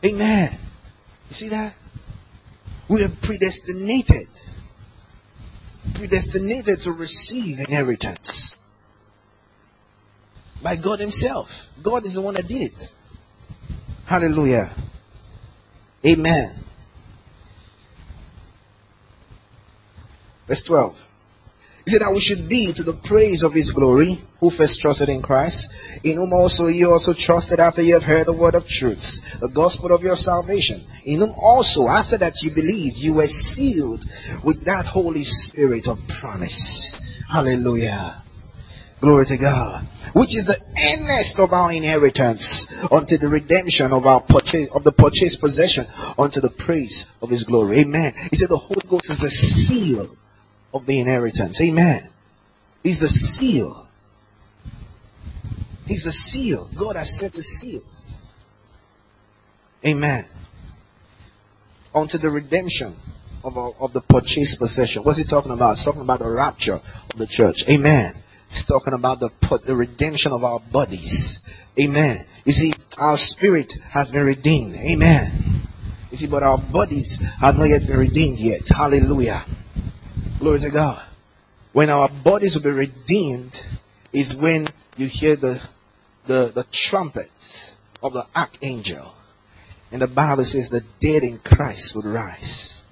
[0.05, 0.57] Amen.
[1.31, 1.73] You see that?
[2.89, 4.27] We are predestinated.
[5.93, 8.61] Predestinated to receive inheritance.
[10.61, 11.67] By God Himself.
[11.81, 12.91] God is the one that did it.
[14.07, 14.73] Hallelujah.
[16.05, 16.53] Amen.
[20.47, 21.10] Verse 12.
[21.85, 25.09] He said that we should be to the praise of his glory, who first trusted
[25.09, 25.71] in Christ,
[26.03, 29.49] in whom also you also trusted after you have heard the word of truth, the
[29.49, 34.05] gospel of your salvation, in whom also after that you believed, you were sealed
[34.43, 37.23] with that Holy Spirit of promise.
[37.29, 38.23] Hallelujah.
[38.99, 39.87] Glory to God.
[40.13, 44.91] Which is the earnest of our inheritance unto the redemption of our purchase, of the
[44.91, 45.87] purchased possession
[46.19, 47.79] unto the praise of his glory.
[47.79, 48.13] Amen.
[48.29, 50.15] He said the Holy Ghost is the seal
[50.73, 51.61] of the inheritance.
[51.61, 52.09] Amen.
[52.83, 53.87] He's the seal.
[55.85, 56.69] He's the seal.
[56.75, 57.81] God has set a seal.
[59.85, 60.25] Amen.
[61.93, 62.95] Onto the redemption
[63.43, 65.03] of, of the purchased possession.
[65.03, 65.71] What's he talking about?
[65.71, 67.67] He's talking about the rapture of the church.
[67.67, 68.15] Amen.
[68.49, 69.29] He's talking about the,
[69.65, 71.41] the redemption of our bodies.
[71.79, 72.25] Amen.
[72.45, 74.75] You see, our spirit has been redeemed.
[74.75, 75.67] Amen.
[76.11, 78.67] You see, but our bodies have not yet been redeemed yet.
[78.67, 79.43] Hallelujah.
[80.41, 81.03] Glory to God.
[81.71, 83.63] When our bodies will be redeemed
[84.11, 85.61] is when you hear the,
[86.25, 89.13] the, the trumpet of the archangel.
[89.91, 92.87] And the Bible says the dead in Christ would rise.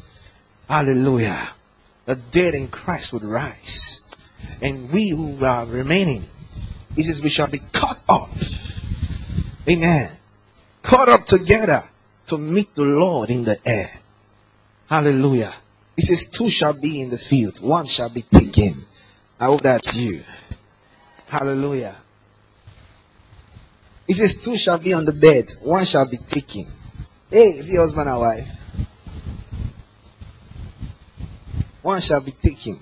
[0.67, 1.49] Hallelujah.
[2.05, 4.03] The dead in Christ would rise.
[4.61, 6.25] And we who are remaining,
[6.95, 8.29] he says we shall be caught up.
[9.67, 10.11] Amen.
[10.83, 11.83] Caught up together
[12.27, 13.89] to meet the Lord in the air.
[14.87, 15.55] Hallelujah.
[15.99, 17.59] He says two shall be in the field.
[17.59, 18.85] One shall be taken.
[19.37, 20.21] I hope that's you.
[21.27, 21.93] Hallelujah.
[24.07, 25.51] He says two shall be on the bed.
[25.61, 26.67] One shall be taken.
[27.29, 28.47] Hey, is he husband and wife?
[31.81, 32.79] one shall be taken.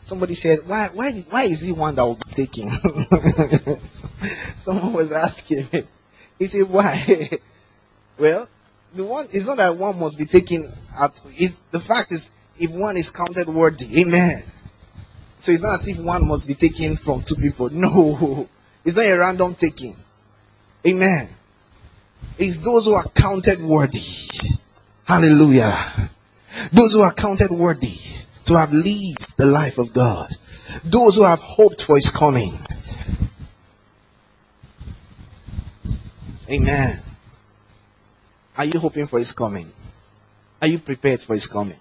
[0.00, 2.68] Somebody said, why, why, why is he one that will be taken?
[4.58, 5.66] Someone was asking.
[6.38, 7.30] He said, why?
[8.18, 8.48] well,
[8.94, 12.70] the one, it's not that one must be taken at, it's, the fact is, if
[12.70, 14.44] one is counted worthy, amen.
[15.38, 17.70] So it's not as if one must be taken from two people.
[17.70, 18.48] No.
[18.84, 19.96] It's not a random taking.
[20.86, 21.28] Amen
[22.38, 23.98] It's those who are counted worthy.
[25.04, 26.10] Hallelujah.
[26.72, 27.98] Those who are counted worthy
[28.44, 30.30] to have lived the life of God.
[30.84, 32.56] Those who have hoped for his coming.
[36.50, 37.02] Amen.
[38.56, 39.72] Are you hoping for his coming?
[40.62, 41.78] Are you prepared for his coming?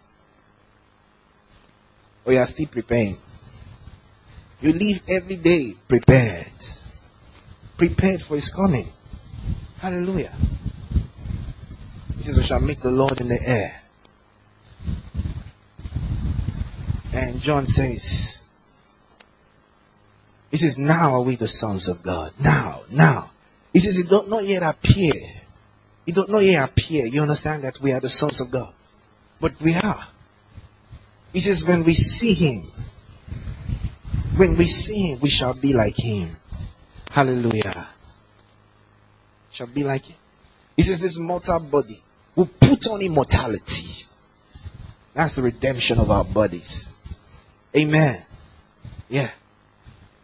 [2.25, 3.17] Or you are still preparing?
[4.61, 6.51] You live every day prepared.
[7.77, 8.89] Prepared for his coming.
[9.77, 10.33] Hallelujah.
[12.17, 13.81] He says, We shall meet the Lord in the air.
[17.13, 18.43] And John says,
[20.49, 22.33] He says, Now are we the sons of God.
[22.39, 23.31] Now, now.
[23.75, 25.11] He says, It does not yet appear.
[26.07, 27.05] It does not yet appear.
[27.05, 28.73] You understand that we are the sons of God.
[29.41, 30.07] But we are.
[31.33, 32.71] He says, When we see Him,
[34.37, 36.37] when we see Him, we shall be like Him.
[37.11, 37.89] Hallelujah
[39.55, 40.17] shall be like him.
[40.75, 42.01] He says this mortal body
[42.35, 44.05] will put on immortality.
[45.13, 46.89] That's the redemption of our bodies.
[47.75, 48.21] Amen.
[49.07, 49.31] Yeah.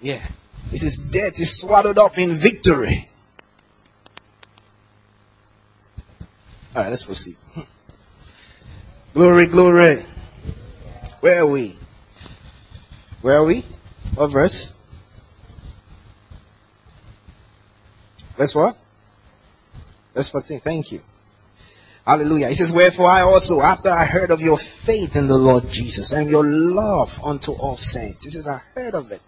[0.02, 0.22] Yeah.
[0.70, 3.10] He says death is swallowed up in victory.
[6.76, 7.36] Alright, let's proceed.
[9.14, 9.98] Glory, glory.
[11.20, 11.76] Where are we?
[13.22, 13.66] Where are we?
[14.16, 14.74] What verse?
[18.38, 18.78] Verse what?
[20.16, 20.62] Verse 14.
[20.62, 21.02] Thank you.
[22.06, 22.48] Hallelujah.
[22.48, 26.14] He says, Wherefore I also, after I heard of your faith in the Lord Jesus
[26.14, 28.24] and your love unto all saints.
[28.24, 29.22] He says, I heard of it.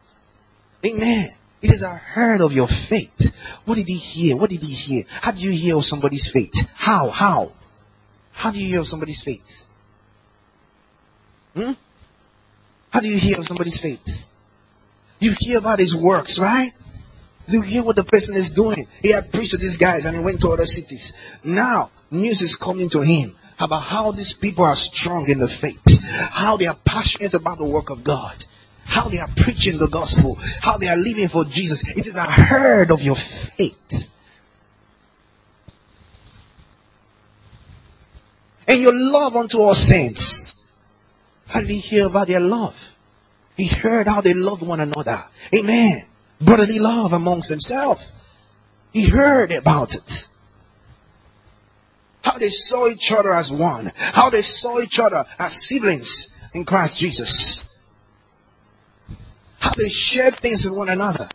[0.85, 1.29] Amen.
[1.63, 3.33] He says, I heard of your faith.
[3.63, 4.35] What did he hear?
[4.35, 5.05] What did he hear?
[5.21, 6.69] How do you hear of somebody's faith?
[6.75, 7.09] How?
[7.09, 7.53] How?
[8.33, 9.65] How do you hear of somebody's faith?
[11.55, 11.71] Hmm?
[12.91, 14.25] How do you hear of somebody's faith?
[15.19, 16.73] You hear about his works, right?
[17.47, 18.85] You hear what the person is doing.
[19.01, 21.13] He had preached to these guys and he went to other cities.
[21.45, 26.03] Now, news is coming to him about how these people are strong in the faith,
[26.29, 28.43] how they are passionate about the work of God,
[28.93, 31.81] how they are preaching the gospel, how they are living for Jesus.
[31.81, 34.09] He says, I heard of your faith.
[38.67, 40.61] And your love unto all saints.
[41.47, 42.95] How did he hear about their love?
[43.57, 45.21] He heard how they loved one another.
[45.53, 46.07] Amen
[46.45, 48.11] brotherly love amongst themselves.
[48.91, 50.27] He heard about it.
[52.23, 53.91] How they saw each other as one.
[53.95, 57.72] How they saw each other as siblings in Christ Jesus.
[59.63, 61.29] How they shared things with one another.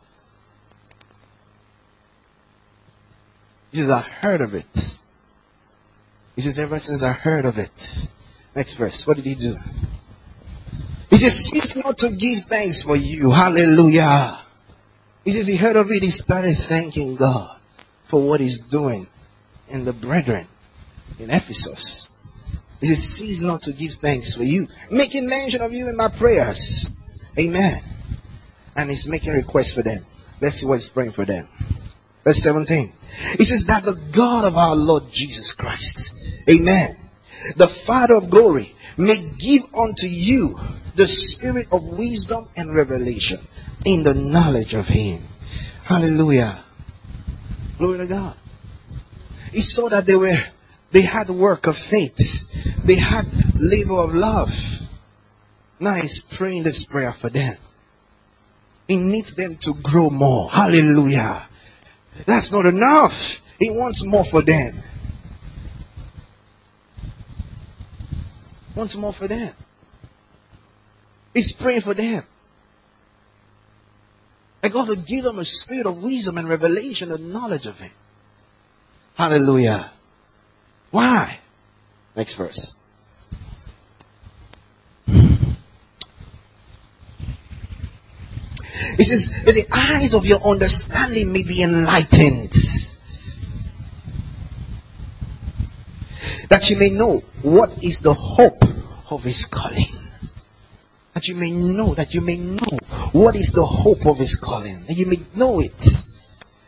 [3.70, 5.00] He says, I heard of it.
[6.36, 8.10] He says, ever since I heard of it.
[8.54, 9.06] Next verse.
[9.06, 9.56] What did he do?
[11.08, 13.30] He says, cease not to give thanks for you.
[13.30, 14.42] Hallelujah.
[15.24, 17.58] He says he heard of it, he started thanking God
[18.04, 19.06] for what he's doing
[19.68, 20.46] in the brethren
[21.18, 22.12] in Ephesus.
[22.80, 26.08] He says, cease not to give thanks for you, making mention of you in my
[26.08, 26.94] prayers.
[27.38, 27.82] Amen.
[28.78, 30.06] And he's making requests for them.
[30.40, 31.46] Let's see what he's praying for them.
[32.24, 32.92] Verse 17.
[33.36, 36.14] He says that the God of our Lord Jesus Christ,
[36.48, 36.90] Amen,
[37.56, 40.56] the Father of glory, may give unto you
[40.94, 43.38] the spirit of wisdom and revelation
[43.84, 45.22] in the knowledge of Him.
[45.84, 46.64] Hallelujah.
[47.78, 48.36] Glory to God.
[49.52, 50.36] He saw that they were,
[50.90, 52.48] they had work of faith.
[52.84, 53.24] They had
[53.54, 54.52] labor of love.
[55.80, 57.56] Now he's praying this prayer for them.
[58.88, 60.50] He needs them to grow more.
[60.50, 61.46] Hallelujah.
[62.24, 63.42] That's not enough.
[63.60, 64.82] He wants more for them.
[68.74, 69.54] Wants more for them.
[71.34, 72.22] He's praying for them.
[74.62, 77.92] And God will give them a spirit of wisdom and revelation and knowledge of Him.
[79.14, 79.92] Hallelujah.
[80.90, 81.38] Why?
[82.16, 82.74] Next verse.
[88.98, 92.52] It says, that the eyes of your understanding may be enlightened.
[96.50, 98.62] That you may know what is the hope
[99.10, 99.98] of his calling.
[101.14, 102.78] That you may know, that you may know
[103.12, 104.84] what is the hope of his calling.
[104.88, 106.06] And you may know it.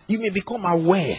[0.09, 1.17] You may become aware.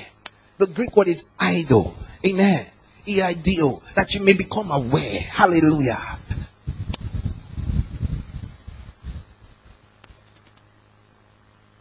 [0.58, 1.94] The Greek word is eido.
[2.26, 2.66] Amen.
[3.08, 3.82] E-I-D-O.
[3.96, 5.22] That you may become aware.
[5.22, 6.20] Hallelujah.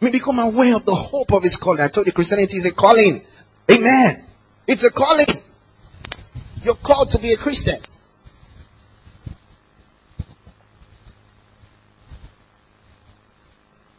[0.01, 1.79] May become aware of the hope of his calling.
[1.79, 3.21] I told you Christianity is a calling.
[3.71, 4.25] Amen.
[4.67, 5.27] It's a calling.
[6.63, 7.79] You're called to be a Christian.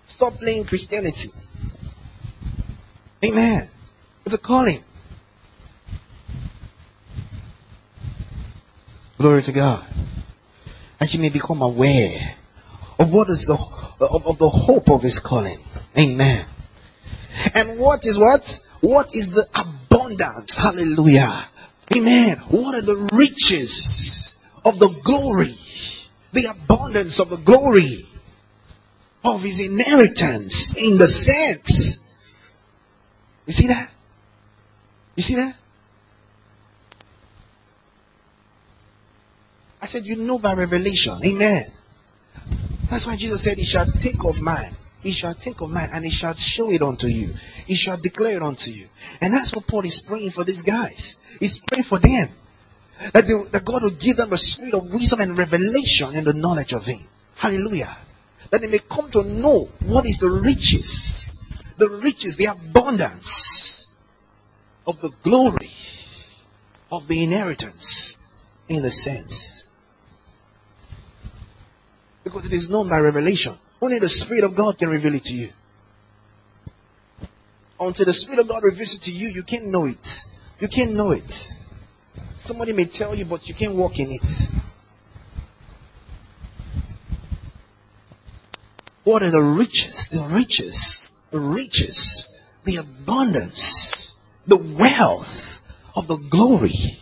[0.06, 1.30] Stop playing Christianity.
[3.24, 3.68] Amen.
[4.26, 4.78] It's a calling.
[9.18, 9.86] Glory to God.
[10.98, 12.34] And you may become aware
[12.98, 15.58] of what is the of, of the hope of his calling.
[15.98, 16.46] Amen.
[17.54, 18.60] And what is what?
[18.80, 20.56] What is the abundance?
[20.56, 21.48] Hallelujah.
[21.96, 22.36] Amen.
[22.48, 24.34] What are the riches
[24.64, 25.54] of the glory?
[26.32, 28.06] The abundance of the glory
[29.24, 32.00] of his inheritance in the saints.
[33.46, 33.92] You see that?
[35.16, 35.56] You see that?
[39.80, 41.18] I said, you know by revelation.
[41.24, 41.72] Amen.
[42.88, 46.04] That's why Jesus said, He shall take of mine he shall take of mine and
[46.04, 47.34] he shall show it unto you.
[47.66, 48.88] He shall declare it unto you.
[49.20, 51.16] And that's what Paul is praying for these guys.
[51.40, 52.28] He's praying for them.
[53.12, 56.34] That, they, that God will give them a spirit of wisdom and revelation in the
[56.34, 57.00] knowledge of Him.
[57.34, 57.96] Hallelujah.
[58.50, 61.36] That they may come to know what is the riches,
[61.78, 63.90] the riches, the abundance
[64.86, 65.70] of the glory
[66.92, 68.20] of the inheritance
[68.68, 69.68] in the sense.
[72.22, 73.56] Because it is known by revelation.
[73.82, 75.48] Only the Spirit of God can reveal it to you.
[77.80, 80.26] Until the Spirit of God reveals it to you, you can't know it.
[80.60, 81.50] You can't know it.
[82.36, 84.48] Somebody may tell you, but you can't walk in it.
[89.02, 90.08] What are the riches?
[90.10, 94.14] The riches, the riches, the abundance,
[94.46, 95.60] the wealth
[95.96, 97.00] of the glory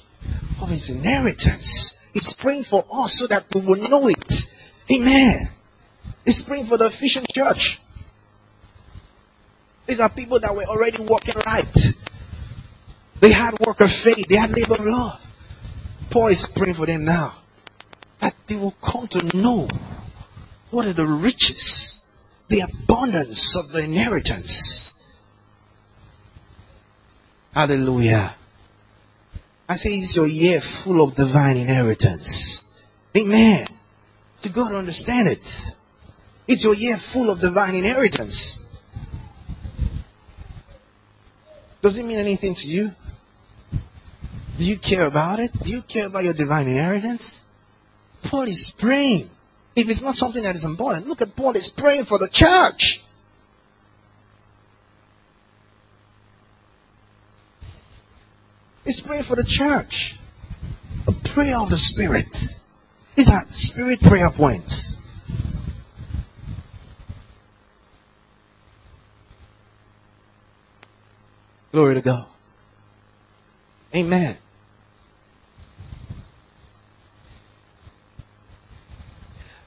[0.63, 2.01] of his inheritance.
[2.15, 4.47] It's praying for us so that we will know it.
[4.91, 5.60] Amen.
[6.25, 7.81] It's praying for the Ephesian church.
[9.87, 11.77] These are people that were already walking right.
[13.21, 14.29] They had work of faith.
[14.29, 15.21] They had labor of love.
[16.11, 17.35] Paul is praying for them now.
[18.21, 19.69] That they will come to know
[20.71, 22.05] what are the riches,
[22.49, 24.95] the abundance of the inheritance.
[27.53, 28.35] Hallelujah.
[29.69, 32.65] I say it's your year full of divine inheritance.
[33.17, 33.67] Amen.
[34.43, 35.71] To understand it.
[36.51, 38.67] It's your year full of divine inheritance.
[41.81, 42.91] Does it mean anything to you?
[44.59, 45.53] Do you care about it?
[45.53, 47.47] Do you care about your divine inheritance?
[48.25, 49.31] Paul is praying.
[49.77, 53.05] If it's not something that is important, look at Paul is praying for the church.
[58.85, 60.19] He's praying for the church.
[61.07, 62.57] A prayer of the Spirit.
[63.15, 65.00] These are spirit prayer points.
[71.73, 72.27] Glory to God.
[73.95, 74.37] Amen.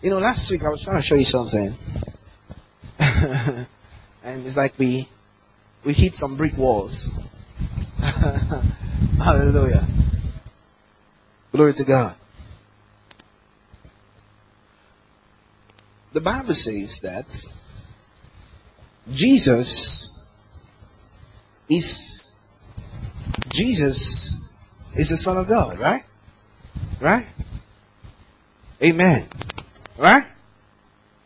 [0.01, 1.75] You know, last week I was trying to show you something.
[2.99, 3.67] and
[4.45, 5.07] it's like we
[5.85, 7.09] we hit some brick walls.
[9.17, 9.87] Hallelujah.
[11.53, 12.15] Glory to God.
[16.11, 17.45] The Bible says that
[19.09, 20.12] Jesus
[21.69, 22.33] is
[23.49, 24.41] Jesus
[24.95, 26.03] is the Son of God, right?
[26.99, 27.27] Right?
[28.81, 29.27] Amen.
[29.97, 30.23] Right?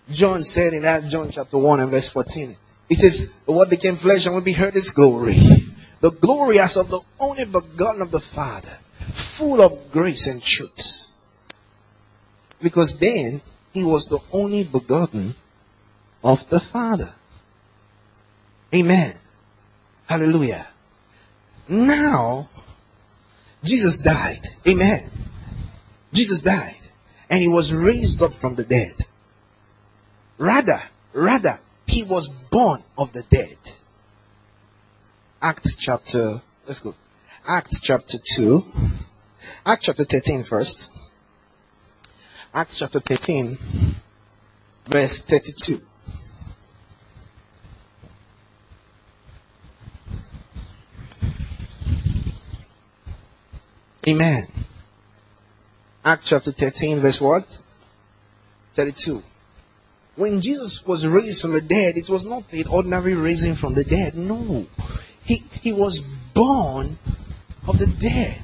[0.10, 2.56] John said in that John chapter 1 and verse 14,
[2.88, 5.38] he says, What became flesh and we heard is glory.
[6.00, 8.78] The glory as of the only begotten of the Father,
[9.12, 11.08] full of grace and truth.
[12.62, 13.42] Because then
[13.74, 15.36] he was the only begotten
[16.24, 17.14] of the Father.
[18.74, 19.14] Amen.
[20.08, 20.66] Hallelujah.
[21.68, 22.50] Now,
[23.64, 24.42] Jesus died.
[24.68, 25.02] Amen.
[26.14, 26.78] Jesus died.
[27.30, 28.94] And he was raised up from the dead.
[30.38, 30.80] Rather,
[31.14, 33.58] rather, he was born of the dead.
[35.42, 36.96] Acts chapter, let's go.
[37.46, 38.66] Acts chapter 2.
[39.66, 40.94] Acts chapter 13 first.
[42.54, 43.58] Acts chapter 13,
[44.86, 45.78] verse 32.
[54.08, 54.48] Amen.
[56.06, 57.62] Acts chapter 13, verse what?
[58.74, 59.22] 32.
[60.16, 63.84] When Jesus was raised from the dead, it was not the ordinary raising from the
[63.84, 64.16] dead.
[64.16, 64.66] No.
[65.24, 66.00] He, he was
[66.34, 66.98] born
[67.68, 68.42] of the dead.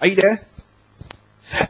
[0.00, 0.46] Are you there?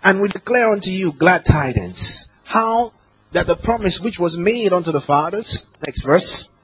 [0.02, 2.26] And we declare unto you glad tidings.
[2.44, 2.92] How
[3.32, 6.55] that the promise which was made unto the fathers, next verse,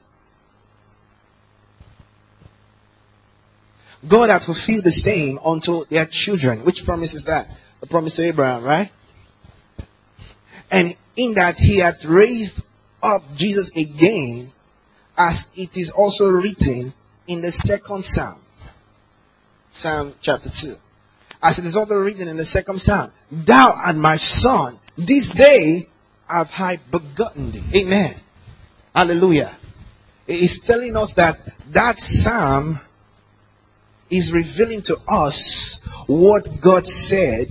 [4.07, 6.63] God had fulfilled the same unto their children.
[6.65, 7.47] Which promise is that?
[7.79, 8.91] The promise to Abraham, right?
[10.71, 12.63] And in that he had raised
[13.01, 14.51] up Jesus again,
[15.17, 16.93] as it is also written
[17.27, 18.41] in the second Psalm.
[19.69, 20.75] Psalm chapter 2.
[21.41, 23.11] As it is also written in the second Psalm.
[23.31, 24.79] Thou art my son.
[24.97, 25.87] This day
[26.27, 27.81] have I begotten thee.
[27.81, 28.15] Amen.
[28.95, 29.55] Hallelujah.
[30.27, 31.37] It is telling us that
[31.71, 32.79] that Psalm
[34.17, 37.49] is revealing to us what God said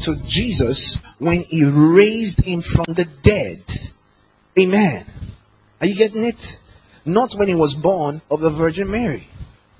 [0.00, 3.62] to Jesus when he raised him from the dead.
[4.58, 5.04] Amen.
[5.80, 6.60] Are you getting it?
[7.04, 9.28] Not when he was born of the Virgin Mary.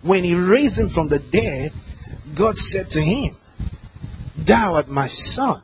[0.03, 1.73] When he raised him from the dead,
[2.35, 3.37] God said to him,
[4.37, 5.63] Thou art my son.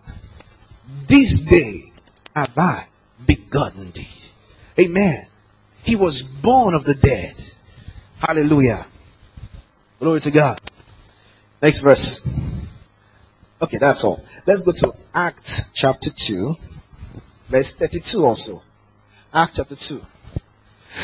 [1.06, 1.92] This day
[2.34, 2.86] have I
[3.26, 4.06] begotten thee.
[4.78, 5.26] Amen.
[5.82, 7.34] He was born of the dead.
[8.18, 8.86] Hallelujah.
[10.00, 10.58] Glory to God.
[11.60, 12.26] Next verse.
[13.60, 14.24] Okay, that's all.
[14.46, 16.56] Let's go to Acts chapter 2,
[17.50, 18.62] verse 32 also.
[19.32, 20.00] Acts chapter 2.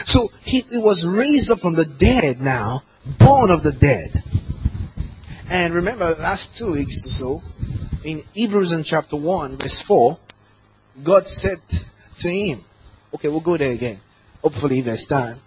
[0.07, 2.83] So he, he was raised up from the dead now,
[3.19, 4.25] born of the dead.
[5.51, 7.43] And remember, last two weeks or so,
[8.03, 10.19] in Hebrews in chapter 1, verse 4,
[11.05, 11.61] God said
[12.19, 12.65] to him,
[13.15, 14.01] okay, we'll go there again.
[14.41, 15.39] Hopefully there's time.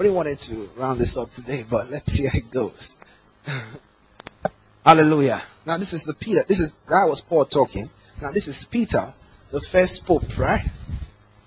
[0.00, 2.96] Really wanted to round this up today, but let's see how it goes.
[4.86, 5.42] Hallelujah.
[5.66, 6.42] Now this is the Peter.
[6.48, 7.90] This is that was Paul talking.
[8.22, 9.12] Now this is Peter,
[9.50, 10.64] the first pope, right?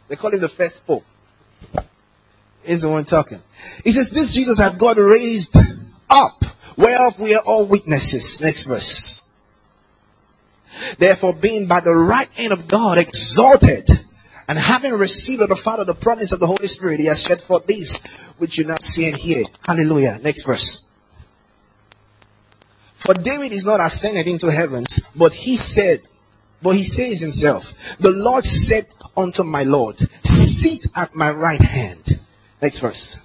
[0.08, 1.04] They call him the first pope.
[2.64, 3.42] He's the one talking.
[3.84, 5.58] He says, This Jesus had God raised
[6.08, 6.46] up,
[6.78, 8.40] whereof we are all witnesses.
[8.40, 9.24] Next verse.
[11.00, 13.90] Therefore, being by the right hand of God exalted,
[14.48, 17.42] and having received of the Father the promise of the Holy Spirit, he has shed
[17.42, 18.04] forth this
[18.38, 19.44] which you now see and hear.
[19.66, 20.20] Hallelujah.
[20.22, 20.88] Next verse.
[22.94, 26.02] For David is not ascended into heavens, but he said,
[26.62, 32.20] but he says himself, the Lord said unto my Lord, sit at my right hand.
[32.62, 33.20] Next verse.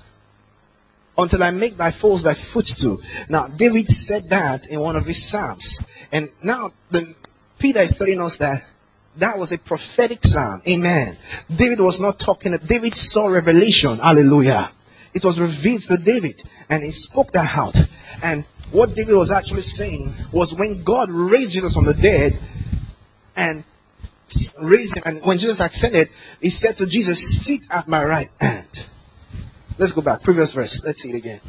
[1.16, 2.98] Until I make thy foes thy footstool.
[3.28, 5.86] Now, David said that in one of his Psalms.
[6.12, 7.14] And now, the,
[7.58, 8.64] Peter is telling us that
[9.16, 10.62] that was a prophetic psalm.
[10.68, 11.16] Amen.
[11.54, 13.98] David was not talking, David saw revelation.
[13.98, 14.70] Hallelujah.
[15.14, 17.76] It was revealed to David and he spoke that out.
[18.22, 22.38] And what David was actually saying was when God raised Jesus from the dead
[23.34, 23.64] and
[24.60, 26.08] raised him, and when Jesus ascended,
[26.40, 28.88] he said to Jesus, Sit at my right hand.
[29.78, 30.22] Let's go back.
[30.22, 30.84] Previous verse.
[30.84, 31.40] Let's see it again.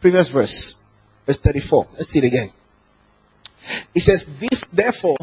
[0.00, 0.76] Previous verse.
[1.26, 1.88] Verse 34.
[1.94, 2.50] Let's see it again.
[3.94, 4.26] He says,
[4.72, 5.16] Therefore,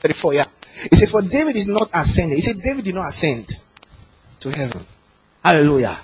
[0.00, 0.44] 34, yeah.
[0.90, 2.36] He said, For David is not ascended.
[2.36, 3.48] He said, David did not ascend
[4.40, 4.84] to heaven.
[5.42, 5.98] Hallelujah.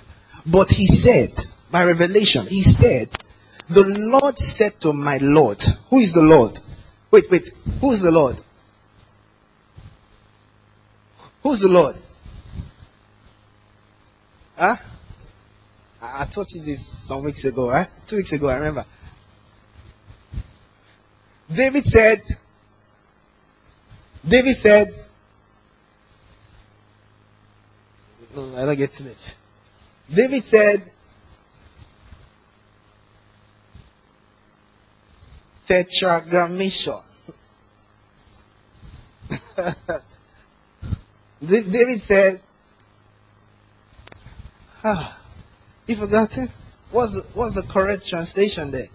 [0.45, 3.09] But he said, by revelation, he said,
[3.69, 6.59] The Lord said to my Lord, Who is the Lord?
[7.11, 7.51] Wait, wait.
[7.79, 8.41] Who is the Lord?
[11.43, 11.95] Who's the Lord?
[14.55, 14.75] Huh?
[16.01, 17.87] I, I taught you this some weeks ago, right?
[18.07, 18.85] Two weeks ago, I remember.
[21.53, 22.19] David said,
[24.27, 24.87] David said,
[28.35, 29.35] no, I don't get it.
[30.11, 30.91] David said,
[35.67, 37.01] tetragrammaton.
[41.45, 42.41] David said,
[44.83, 45.19] ah,
[45.87, 46.49] you forgot it?
[46.91, 48.87] What's the, what's the correct translation there?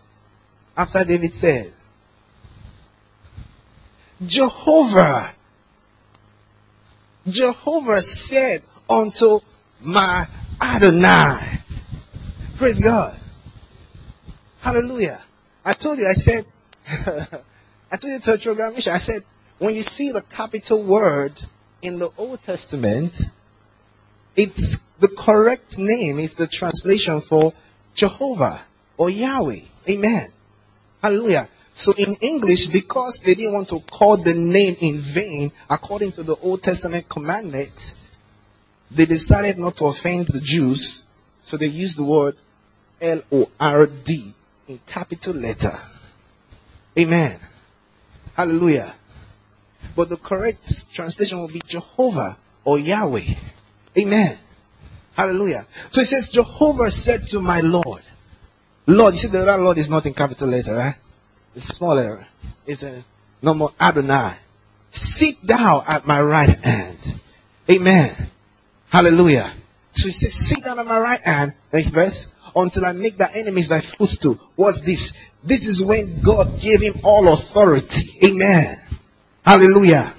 [0.76, 1.72] After David said,
[4.24, 5.34] Jehovah,
[7.26, 9.40] Jehovah said unto
[9.80, 10.26] my
[10.60, 11.60] Adonai.
[12.56, 13.18] Praise God.
[14.60, 15.22] Hallelujah.
[15.64, 16.44] I told you, I said,
[17.92, 18.92] I told you tetragrammaton.
[18.92, 19.22] I said,
[19.58, 21.40] when you see the capital word
[21.82, 23.20] in the Old Testament,
[24.36, 27.52] it's the correct name is the translation for
[27.94, 28.62] Jehovah
[28.96, 29.60] or Yahweh.
[29.88, 30.32] Amen.
[31.02, 31.48] Hallelujah.
[31.78, 36.24] So in English, because they didn't want to call the name in vain, according to
[36.24, 37.94] the Old Testament commandment,
[38.90, 41.06] they decided not to offend the Jews.
[41.40, 42.34] So they used the word
[43.00, 44.34] L-O-R-D
[44.66, 45.78] in capital letter.
[46.98, 47.38] Amen.
[48.34, 48.92] Hallelujah.
[49.94, 53.34] But the correct translation will be Jehovah or Yahweh.
[54.00, 54.36] Amen.
[55.16, 55.64] Hallelujah.
[55.92, 58.02] So it says, Jehovah said to my Lord.
[58.88, 60.96] Lord, you see the Lord is not in capital letter, right?
[61.60, 62.26] Small letter.
[62.66, 63.04] It's a
[63.42, 64.36] normal Adonai.
[64.90, 67.20] Sit down at my right hand.
[67.70, 68.10] Amen.
[68.88, 69.52] Hallelujah.
[69.92, 71.52] So he says, sit down at my right hand.
[71.72, 72.32] Next verse.
[72.54, 74.40] Until I make thy enemies thy footstool.
[74.56, 75.16] What's this?
[75.44, 78.26] This is when God gave him all authority.
[78.26, 78.76] Amen.
[79.44, 80.12] Hallelujah.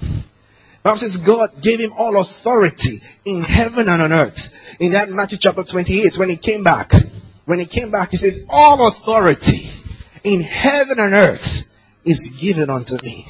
[0.82, 4.54] Bible says God gave him all authority in heaven and on earth.
[4.78, 6.92] In that Matthew chapter 28, when he came back,
[7.44, 9.68] when he came back, he says, all authority
[10.24, 11.68] in heaven and earth
[12.04, 13.26] is given unto me.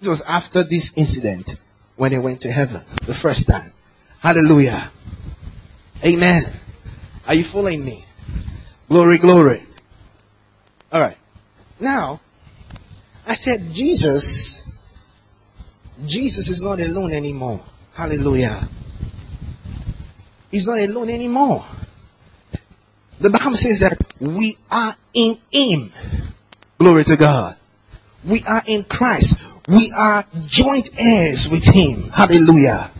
[0.00, 1.56] This was after this incident
[1.96, 3.72] when he went to heaven the first time.
[4.20, 4.90] Hallelujah.
[6.04, 6.42] Amen.
[7.26, 8.04] Are you following me?
[8.88, 9.62] Glory, glory.
[10.92, 11.16] Alright.
[11.80, 12.20] Now,
[13.26, 14.66] I said Jesus
[16.04, 17.64] Jesus is not alone anymore.
[17.94, 18.68] Hallelujah.
[20.50, 21.64] He's not alone anymore.
[23.18, 25.92] The Bible says that we are in Him.
[26.78, 27.56] Glory to God.
[28.24, 29.42] We are in Christ.
[29.66, 32.10] We are joint heirs with Him.
[32.10, 32.90] Hallelujah.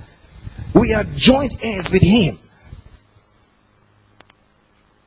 [0.75, 2.39] We are joint heirs with Him.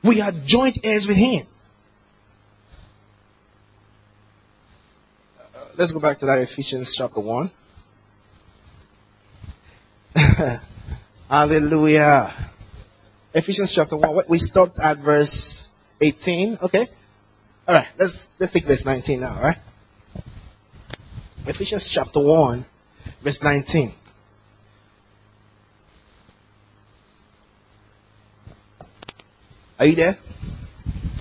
[0.03, 1.45] We are joint heirs with Him.
[5.39, 5.43] Uh,
[5.75, 7.51] let's go back to that Ephesians chapter 1.
[11.29, 12.48] Hallelujah.
[13.33, 14.25] Ephesians chapter 1.
[14.27, 15.71] We stopped at verse
[16.01, 16.57] 18.
[16.63, 16.87] Okay.
[17.67, 17.87] All right.
[17.97, 19.35] Let's, let's take verse 19 now.
[19.35, 19.57] All right.
[21.45, 22.65] Ephesians chapter 1
[23.21, 23.93] verse 19.
[29.79, 30.17] Are you there?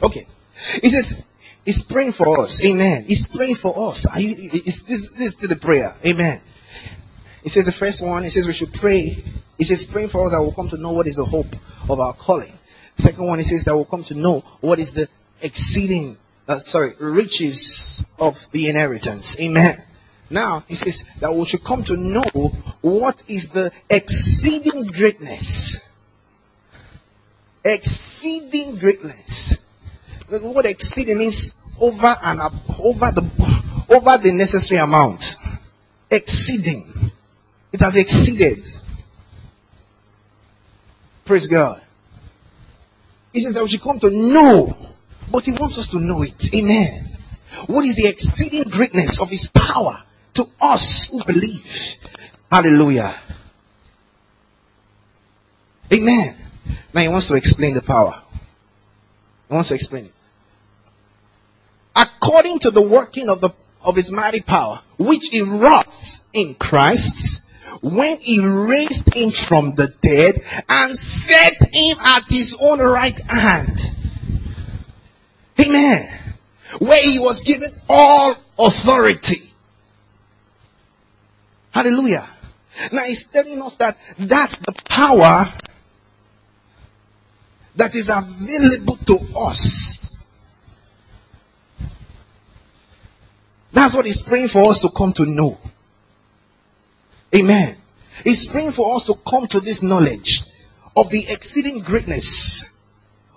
[0.02, 0.26] Okay.
[0.82, 1.24] He says,
[1.64, 2.64] He's praying for us.
[2.64, 3.04] Amen.
[3.06, 4.06] He's praying for us.
[4.06, 5.94] Are you, is this, this is the prayer.
[6.04, 6.40] Amen.
[7.48, 9.16] He says the first one, he says we should pray.
[9.56, 11.46] He says praying for us that will come to know what is the hope
[11.88, 12.52] of our calling.
[12.94, 15.08] Second one, he says that will come to know what is the
[15.40, 19.40] exceeding, uh, sorry, riches of the inheritance.
[19.40, 19.82] Amen.
[20.28, 25.80] Now, he says that we should come to know what is the exceeding greatness.
[27.64, 29.56] Exceeding greatness.
[30.28, 35.38] What exceeding means over and up, over the, over the necessary amount.
[36.10, 37.07] Exceeding.
[37.72, 38.64] It has exceeded.
[41.24, 41.82] Praise God.
[43.32, 44.76] He says that we should come to know,
[45.30, 46.54] but He wants us to know it.
[46.54, 47.04] Amen.
[47.66, 50.02] What is the exceeding greatness of His power
[50.34, 51.96] to us who believe?
[52.50, 53.14] Hallelujah.
[55.92, 56.34] Amen.
[56.94, 58.22] Now He wants to explain the power.
[59.48, 60.14] He wants to explain it.
[61.94, 63.50] According to the working of the
[63.82, 67.42] of His mighty power, which He wrought in Christ
[67.82, 70.34] when he raised him from the dead
[70.68, 73.80] and set him at his own right hand.
[75.60, 76.08] Amen.
[76.78, 79.42] Where he was given all authority.
[81.70, 82.28] Hallelujah.
[82.92, 85.52] Now he's telling us that that's the power
[87.76, 90.12] that is available to us.
[93.72, 95.58] That's what he's praying for us to come to know.
[97.34, 97.76] Amen.
[98.24, 100.42] It's praying for us to come to this knowledge
[100.96, 102.64] of the exceeding greatness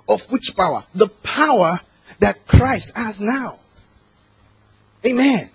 [0.07, 0.83] of which power?
[0.95, 1.79] The power
[2.19, 3.59] that Christ has now.
[5.05, 5.49] Amen.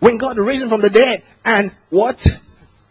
[0.00, 2.26] When God raised him from the dead and what?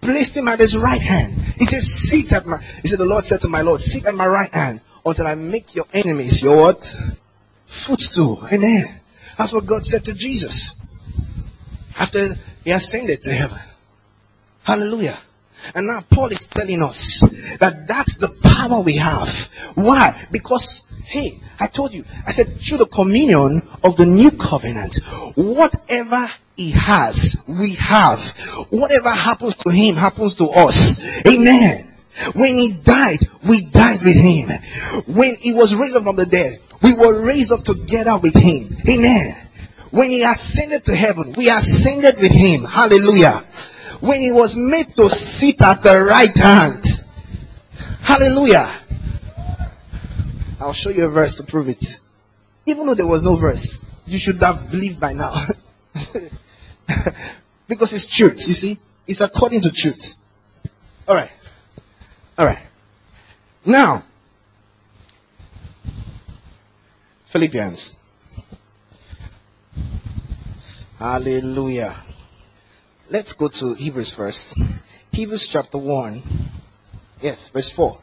[0.01, 1.33] Placed him at his right hand.
[1.57, 4.15] He says, sit at my, he said, the Lord said to my Lord, sit at
[4.15, 6.95] my right hand until I make your enemies your what?
[7.65, 8.45] Footstool.
[8.51, 8.85] Amen.
[9.37, 10.79] That's what God said to Jesus.
[11.97, 12.19] After
[12.63, 13.59] he ascended to heaven.
[14.63, 15.17] Hallelujah.
[15.75, 17.21] And now Paul is telling us
[17.59, 19.49] that that's the power we have.
[19.75, 20.27] Why?
[20.31, 24.99] Because, hey, I told you, I said through the communion of the new covenant,
[25.35, 28.19] whatever he has, we have.
[28.69, 30.99] Whatever happens to him happens to us.
[31.25, 31.87] Amen.
[32.35, 34.49] When he died, we died with him.
[35.07, 38.77] When he was raised from the dead, we were raised up together with him.
[38.87, 39.35] Amen.
[39.89, 42.65] When he ascended to heaven, we ascended with him.
[42.65, 43.43] Hallelujah.
[44.03, 46.83] When he was made to sit at the right hand.
[48.01, 48.69] Hallelujah.
[50.59, 52.01] I'll show you a verse to prove it.
[52.65, 55.31] Even though there was no verse, you should have believed by now.
[57.69, 58.77] because it's truth, you see?
[59.07, 60.17] It's according to truth.
[61.07, 61.31] Alright.
[62.37, 62.59] Alright.
[63.63, 64.03] Now,
[67.23, 67.97] Philippians.
[70.99, 71.95] Hallelujah.
[73.09, 74.57] Let's go to Hebrews first.
[75.11, 76.23] Hebrews chapter 1.
[77.21, 77.99] Yes, verse 4.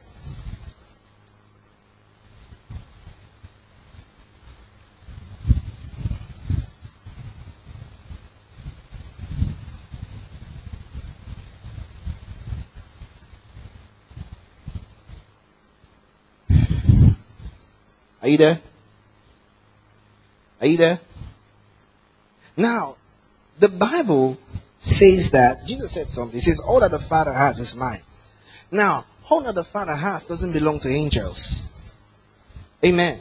[18.23, 18.61] Are you there?
[20.61, 21.01] Are you there?
[22.57, 22.97] Now,
[23.59, 24.39] the Bible
[24.81, 26.35] says that Jesus said something.
[26.35, 28.03] He says, All that the Father has is mine.
[28.71, 31.69] Now, all that the Father has doesn't belong to angels.
[32.85, 33.21] Amen.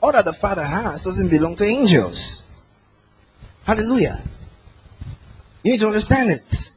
[0.00, 2.44] All that the Father has doesn't belong to angels.
[3.64, 4.22] Hallelujah.
[5.62, 6.70] You need to understand it.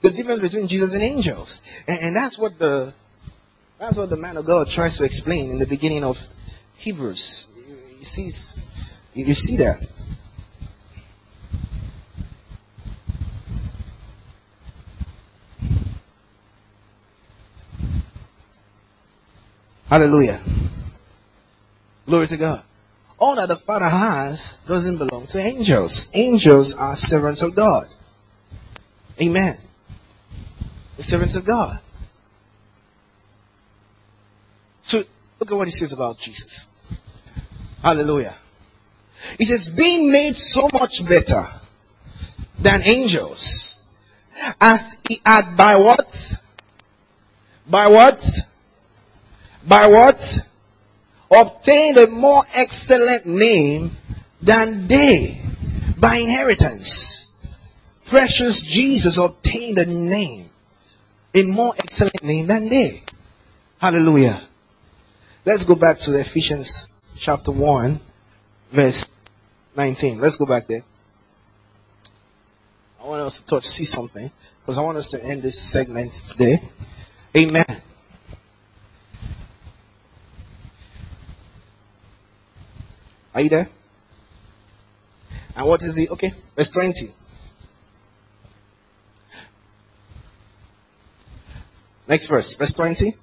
[0.00, 1.60] The difference between Jesus and angels.
[1.88, 2.94] And, and that's what the
[3.78, 6.26] that's what the man of God tries to explain in the beginning of
[6.76, 7.46] Hebrews.
[7.98, 8.30] You see,
[9.14, 9.86] you see that.
[19.88, 20.40] Hallelujah.
[22.06, 22.62] Glory to God.
[23.18, 26.08] All that the Father has doesn't belong to angels.
[26.14, 27.88] Angels are servants of God.
[29.20, 29.56] Amen.
[30.96, 31.80] The servants of God.
[34.82, 35.02] So
[35.40, 36.66] look at what he says about Jesus.
[37.82, 38.34] Hallelujah.
[39.38, 41.46] He says, being made so much better
[42.58, 43.82] than angels,
[44.60, 46.34] as he had by what?
[47.68, 48.24] By what?
[49.68, 50.46] By what?
[51.30, 53.90] Obtained a more excellent name
[54.40, 55.40] than they
[55.98, 57.32] by inheritance.
[58.06, 60.48] Precious Jesus obtained a name,
[61.34, 63.02] a more excellent name than they.
[63.78, 64.40] Hallelujah.
[65.44, 68.00] Let's go back to Ephesians chapter 1,
[68.72, 69.06] verse
[69.76, 70.18] 19.
[70.18, 70.82] Let's go back there.
[73.02, 76.12] I want us to touch, see something, because I want us to end this segment
[76.12, 76.62] today.
[77.36, 77.66] Amen.
[83.34, 83.68] Are you there?
[85.56, 87.12] And what is the, okay, verse 20.
[92.06, 93.14] Next verse, verse 20.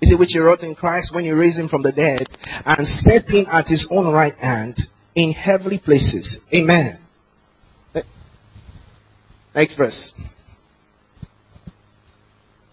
[0.00, 2.26] Is it which you wrote in Christ when you raised him from the dead
[2.66, 6.46] and set him at his own right hand in heavenly places.
[6.52, 6.98] Amen.
[9.54, 10.12] Next verse.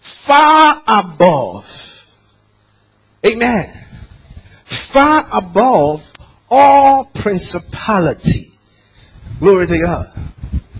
[0.00, 2.06] Far above.
[3.24, 3.81] Amen.
[4.92, 6.12] Far above
[6.50, 8.52] all principality.
[9.38, 10.06] Glory to God.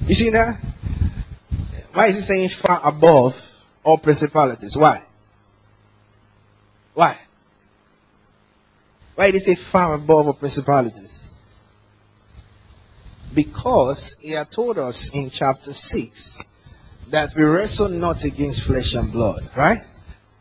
[0.07, 0.61] You see that?
[1.95, 3.35] Why is he saying far above
[3.83, 4.77] all principalities?
[4.77, 5.03] Why?
[6.93, 7.19] Why?
[9.15, 11.33] Why did he say far above all principalities?
[13.33, 16.43] Because he had told us in chapter 6
[17.09, 19.81] that we wrestle not against flesh and blood, right?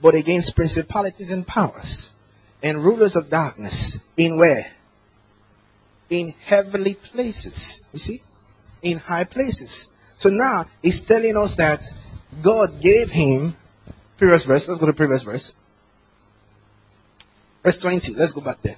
[0.01, 2.17] But against principalities and powers
[2.63, 4.65] and rulers of darkness in where?
[6.09, 7.83] In heavenly places.
[7.91, 8.21] You see?
[8.81, 9.91] In high places.
[10.15, 11.81] So now he's telling us that
[12.41, 13.55] God gave him
[14.17, 14.67] previous verse.
[14.67, 15.55] Let's go to previous verse.
[17.63, 18.13] Verse 20.
[18.13, 18.77] Let's go back there.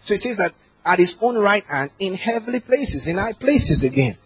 [0.00, 0.52] So he says that
[0.84, 4.16] at his own right hand in heavenly places, in high places again.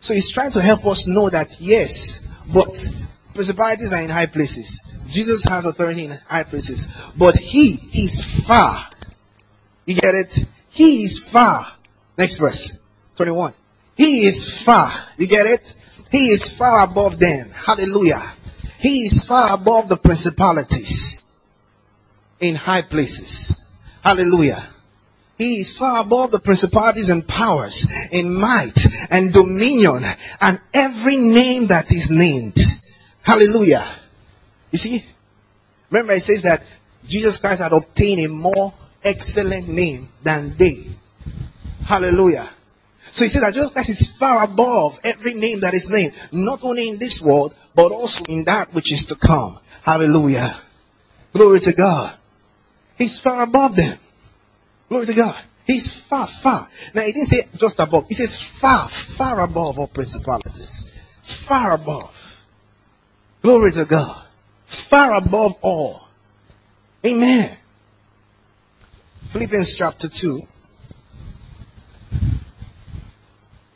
[0.00, 2.88] So he's trying to help us know that yes, but
[3.34, 4.80] principalities are in high places.
[5.14, 6.88] Jesus has authority in high places.
[7.16, 8.90] But he is far.
[9.86, 10.44] You get it?
[10.70, 11.66] He is far.
[12.18, 12.82] Next verse.
[13.16, 13.54] 21.
[13.96, 14.90] He is far.
[15.16, 15.74] You get it?
[16.10, 17.50] He is far above them.
[17.50, 18.32] Hallelujah.
[18.78, 21.24] He is far above the principalities
[22.40, 23.56] in high places.
[24.02, 24.62] Hallelujah.
[25.38, 30.02] He is far above the principalities and powers in might and dominion
[30.40, 32.58] and every name that is named.
[33.22, 33.84] Hallelujah.
[34.74, 35.04] You see?
[35.88, 36.60] Remember it says that
[37.06, 40.82] Jesus Christ had obtained a more excellent name than they.
[41.84, 42.50] Hallelujah.
[43.12, 46.64] So he says that Jesus Christ is far above every name that is named, not
[46.64, 49.60] only in this world, but also in that which is to come.
[49.82, 50.60] Hallelujah.
[51.32, 52.16] Glory to God.
[52.98, 53.96] He's far above them.
[54.88, 55.40] Glory to God.
[55.68, 56.68] He's far, far.
[56.96, 58.08] Now, he didn't say just above.
[58.08, 60.90] He says far, far above all principalities.
[61.22, 62.44] Far above.
[63.40, 64.23] Glory to God.
[64.64, 66.08] Far above all.
[67.06, 67.56] Amen.
[69.28, 70.40] Philippians chapter 2.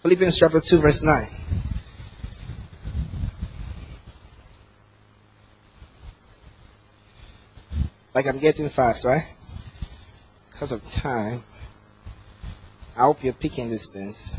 [0.01, 1.29] Philippians chapter 2 verse 9.
[8.15, 9.27] Like I'm getting fast, right?
[10.51, 11.45] Because of time.
[12.97, 14.35] I hope you're picking these things.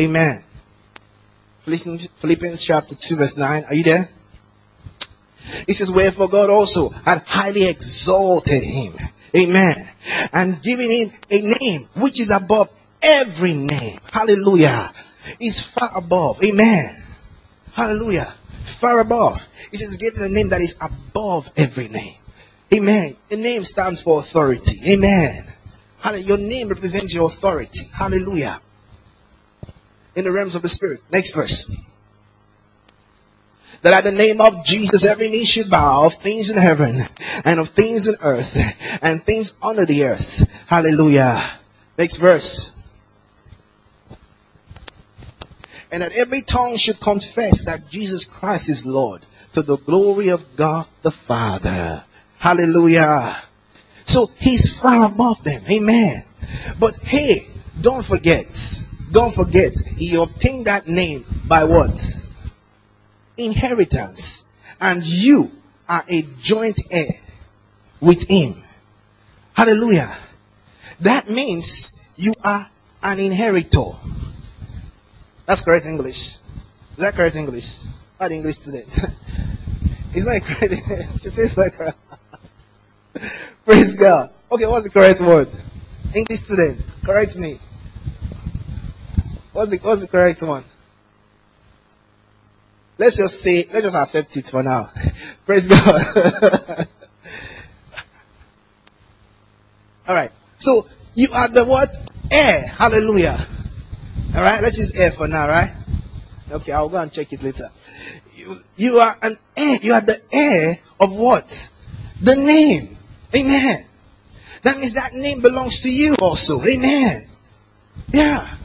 [0.00, 0.42] Amen.
[1.62, 3.64] Philippians chapter 2 verse 9.
[3.64, 4.08] Are you there?
[5.68, 8.94] It says, wherefore God also had highly exalted him.
[9.36, 9.74] Amen.
[10.32, 12.70] And given him a name which is above
[13.02, 13.98] every name.
[14.12, 14.92] Hallelujah.
[15.38, 16.42] Is far above.
[16.42, 17.02] Amen.
[17.72, 18.34] Hallelujah
[18.70, 19.46] far above.
[19.70, 22.16] He says, give him a name that is above every name.
[22.72, 23.16] Amen.
[23.28, 24.78] The name stands for authority.
[24.88, 25.44] Amen.
[26.20, 27.86] Your name represents your authority.
[27.92, 28.60] Hallelujah.
[30.16, 31.00] In the realms of the spirit.
[31.10, 31.74] Next verse.
[33.82, 37.02] That at the name of Jesus every knee should bow of things in heaven
[37.44, 38.56] and of things in earth
[39.02, 40.46] and things under the earth.
[40.66, 41.40] Hallelujah.
[41.96, 42.76] Next verse
[45.92, 50.56] and that every tongue should confess that Jesus Christ is Lord to the glory of
[50.56, 52.04] God the Father.
[52.38, 53.36] Hallelujah.
[54.06, 55.62] So he's far above them.
[55.70, 56.24] Amen.
[56.78, 57.48] But hey,
[57.80, 58.46] don't forget,
[59.10, 62.00] don't forget, he obtained that name by what?
[63.36, 64.46] Inheritance.
[64.80, 65.50] And you
[65.88, 67.20] are a joint heir
[68.00, 68.62] with him.
[69.54, 70.16] Hallelujah.
[71.00, 72.70] That means you are
[73.02, 73.92] an inheritor.
[75.46, 76.36] That's correct English.
[76.92, 77.84] Is that correct English?
[78.18, 78.86] What English student?
[80.14, 80.74] it's not correct.
[81.22, 81.98] she says like correct.
[83.64, 84.30] Praise God.
[84.52, 85.48] Okay, what's the correct word?
[86.14, 87.58] English student, correct me.
[89.60, 90.64] What's the what's the correct one?
[92.96, 94.88] Let's just say, let's just accept it for now.
[95.46, 95.76] Praise God.
[100.08, 100.30] All right.
[100.56, 101.90] So you are the what?
[102.30, 102.68] Heir.
[102.68, 103.46] Hallelujah.
[104.34, 105.74] All right, let's use heir for now, right?
[106.50, 107.68] Okay, I'll go and check it later.
[108.34, 109.78] You, you are an heir.
[109.82, 111.68] You are the heir of what?
[112.22, 112.96] The name.
[113.36, 113.84] Amen.
[114.62, 116.62] That means that name belongs to you also.
[116.64, 117.28] Amen.
[118.10, 118.56] Yeah.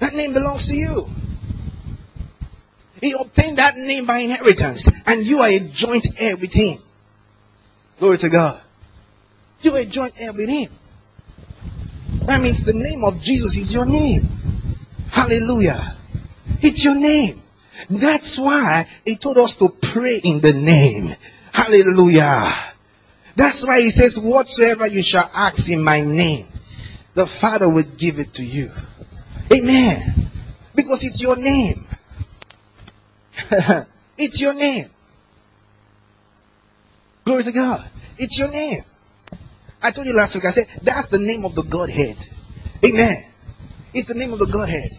[0.00, 1.08] That name belongs to you.
[3.00, 6.78] He obtained that name by inheritance, and you are a joint heir with him.
[7.98, 8.60] Glory to God.
[9.60, 10.70] You are a joint heir with him.
[12.26, 14.28] That means the name of Jesus is your name.
[15.10, 15.96] Hallelujah.
[16.60, 17.42] It's your name.
[17.88, 21.14] That's why he told us to pray in the name.
[21.52, 22.52] Hallelujah.
[23.36, 26.46] That's why he says, whatsoever you shall ask in my name,
[27.14, 28.70] the Father will give it to you.
[29.52, 30.30] Amen.
[30.74, 31.86] Because it's your name.
[34.18, 34.86] it's your name.
[37.24, 37.90] Glory to God.
[38.18, 38.82] It's your name.
[39.82, 42.16] I told you last week, I said, that's the name of the Godhead.
[42.84, 43.24] Amen.
[43.94, 44.90] It's the name of the Godhead.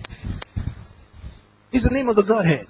[1.71, 2.67] It's the name of the Godhead.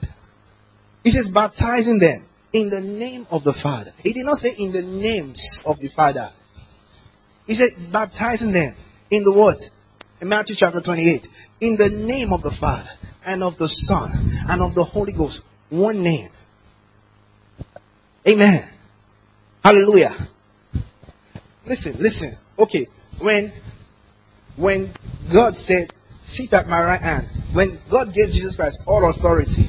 [1.03, 3.93] He says, baptizing them in the name of the Father.
[4.03, 6.32] He did not say in the names of the Father.
[7.47, 8.75] He said, baptizing them
[9.09, 9.69] in the what?
[10.21, 11.27] In Matthew chapter 28.
[11.62, 12.89] In the name of the Father
[13.24, 14.09] and of the Son
[14.49, 15.43] and of the Holy Ghost.
[15.70, 16.30] One name.
[18.28, 18.68] Amen.
[19.64, 20.14] Hallelujah.
[21.66, 22.34] Listen, listen.
[22.57, 22.88] Okay,
[23.20, 23.53] when
[24.55, 24.91] when
[25.32, 25.93] God said,
[26.24, 29.66] "Sit at my right hand," when God gave Jesus Christ all authority,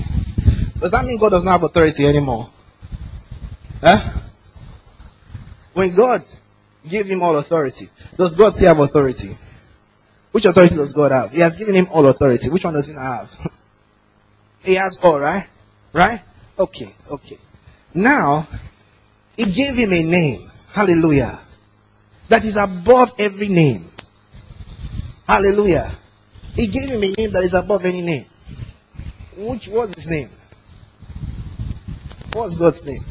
[0.81, 2.51] does that mean God does not have authority anymore?
[3.81, 4.21] Huh?
[5.75, 6.23] When God
[6.89, 9.37] gave him all authority, does God still have authority?
[10.33, 11.31] Which authority does God have?
[11.31, 12.51] He has given him all authority.
[12.51, 13.31] Which one does he have?
[14.65, 15.47] he has all, right?
[15.93, 16.21] Right?
[16.59, 17.39] Okay, okay.
[17.95, 18.49] Now,
[19.37, 20.51] he gave him a name.
[20.73, 21.43] Hallelujah
[22.33, 23.91] that is above every name.
[25.27, 25.93] Hallelujah.
[26.55, 28.25] He gave him a name that is above any name.
[29.37, 30.31] Which was his name?
[32.33, 33.05] What's God's name?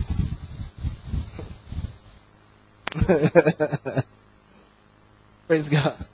[5.47, 6.07] Praise God.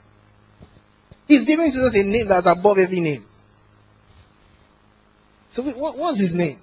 [1.28, 3.24] He's giving Jesus a name that's above every name.
[5.48, 6.58] So what, what's his name?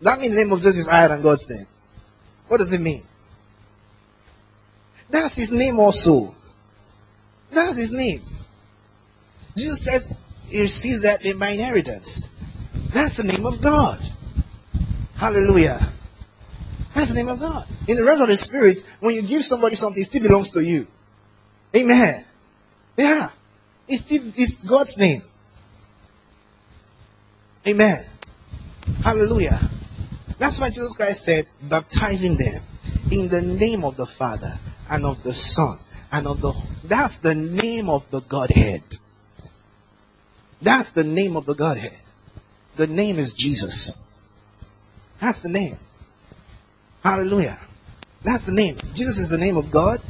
[0.00, 1.66] That means the name of Jesus is higher than God's name.
[2.48, 3.02] What does it mean?
[5.10, 6.34] That's his name also.
[7.50, 8.22] That's his name.
[9.56, 10.08] Jesus Christ
[10.46, 12.28] he receives that name by inheritance.
[12.88, 14.00] That's the name of God.
[15.16, 15.80] Hallelujah.
[16.94, 17.66] That's the name of God.
[17.88, 20.60] In the realm of the Spirit, when you give somebody something, it still belongs to
[20.62, 20.86] you.
[21.74, 22.24] Amen.
[22.96, 23.30] Yeah.
[23.88, 25.22] It's still it's God's name.
[27.66, 28.04] Amen.
[29.04, 29.60] Hallelujah.
[30.38, 32.62] That's why Jesus Christ said, baptizing them
[33.10, 34.58] in the name of the Father
[34.90, 35.78] and of the Son
[36.10, 36.52] and of the
[36.84, 38.82] that's the name of the Godhead.
[40.60, 41.98] That's the name of the Godhead.
[42.76, 43.98] The name is Jesus.
[45.20, 45.76] That's the name.
[47.02, 47.58] Hallelujah.
[48.22, 48.78] That's the name.
[48.94, 50.00] Jesus is the name of God.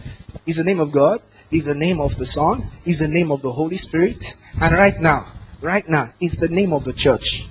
[0.45, 1.21] He's the name of God.
[1.53, 2.63] He's the name of the Son.
[2.87, 4.37] is the name of the Holy Spirit.
[4.59, 5.27] And right now,
[5.61, 7.47] right now, it's the name of the church.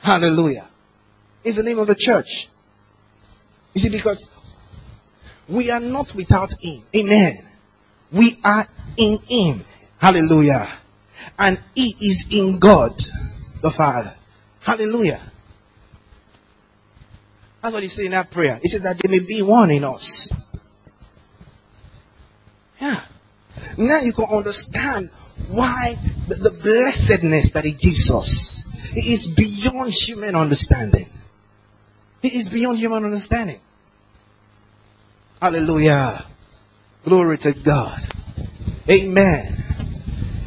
[0.00, 0.66] Hallelujah.
[1.44, 2.48] It's the name of the church.
[3.74, 4.30] You see, because
[5.46, 6.82] we are not without Him.
[6.96, 7.34] Amen.
[8.10, 8.64] We are
[8.96, 9.64] in Him.
[9.98, 10.66] Hallelujah.
[11.38, 12.98] And He is in God,
[13.60, 14.14] the Father.
[14.60, 15.20] Hallelujah.
[17.60, 18.58] That's what he said in that prayer.
[18.62, 20.32] He said that there may be one in us.
[22.84, 23.00] Yeah.
[23.78, 25.10] Now you can understand
[25.48, 25.96] why
[26.28, 31.08] the, the blessedness that he gives us it is beyond human understanding.
[32.22, 33.58] It is beyond human understanding.
[35.40, 36.26] Hallelujah.
[37.04, 38.00] Glory to God.
[38.88, 39.64] Amen.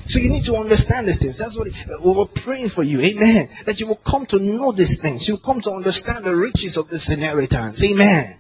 [0.06, 1.38] So you need to understand these things.
[1.40, 1.68] That's what
[2.04, 3.02] we were praying for you.
[3.02, 3.50] Amen.
[3.66, 5.28] That you will come to know these things.
[5.28, 7.84] You'll come to understand the riches of this inheritance.
[7.84, 8.38] Amen.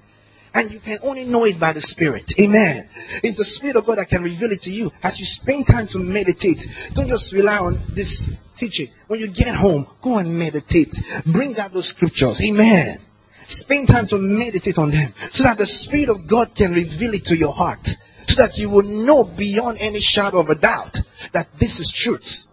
[0.53, 2.33] And you can only know it by the Spirit.
[2.39, 2.89] Amen.
[3.23, 5.87] It's the Spirit of God that can reveal it to you as you spend time
[5.87, 6.65] to meditate.
[6.93, 8.87] Don't just rely on this teaching.
[9.07, 10.95] When you get home, go and meditate.
[11.25, 12.41] Bring out those scriptures.
[12.41, 12.97] Amen.
[13.35, 17.25] Spend time to meditate on them so that the Spirit of God can reveal it
[17.25, 17.87] to your heart.
[18.27, 20.97] So that you will know beyond any shadow of a doubt
[21.31, 22.45] that this is truth.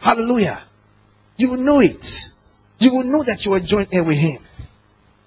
[0.00, 0.60] Hallelujah.
[1.36, 2.30] You will know it.
[2.80, 4.42] You will know that you are joint heir with Him.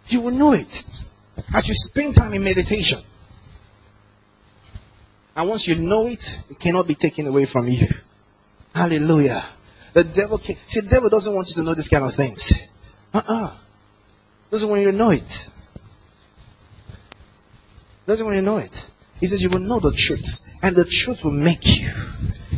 [0.07, 0.85] You will know it
[1.53, 2.99] as you spend time in meditation.
[5.35, 7.87] And once you know it, it cannot be taken away from you.
[8.73, 9.43] Hallelujah.
[9.93, 12.53] The devil can see the devil doesn't want you to know this kind of things.
[13.13, 13.55] Uh-uh.
[14.51, 15.49] Doesn't want you to know it.
[18.05, 18.91] Doesn't want you to know it.
[19.19, 20.41] He says you will know the truth.
[20.61, 21.89] And the truth will make you.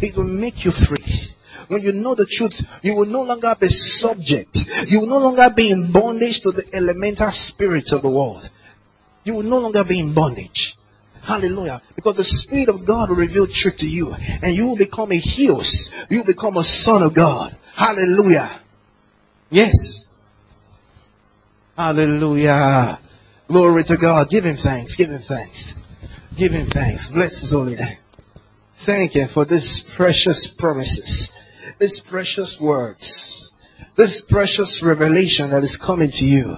[0.01, 1.34] It will make you free.
[1.67, 4.65] When you know the truth, you will no longer be subject.
[4.88, 8.49] You will no longer be in bondage to the elemental spirits of the world.
[9.28, 10.78] You will no longer be in bondage.
[11.21, 11.82] Hallelujah.
[11.97, 14.15] Because the Spirit of God will reveal truth to you.
[14.41, 15.91] And you will become a Huios.
[16.09, 17.53] You will become a son of God.
[17.75, 18.49] Hallelujah.
[19.49, 20.07] Yes.
[21.75, 22.99] Hallelujah.
[23.49, 24.30] Glory to God.
[24.30, 24.95] Give him thanks.
[24.95, 25.75] Give him thanks.
[26.38, 27.09] Give him thanks.
[27.09, 27.97] Bless his holy name.
[28.71, 31.38] Thank you for these precious promises,
[31.80, 33.51] these precious words,
[33.97, 36.57] this precious revelation that is coming to you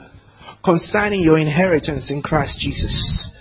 [0.64, 3.36] concerning your inheritance in Christ Jesus.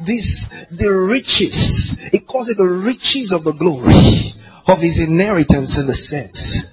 [0.00, 4.32] This, the riches, it calls it the riches of the glory
[4.66, 6.66] of his inheritance in the sense.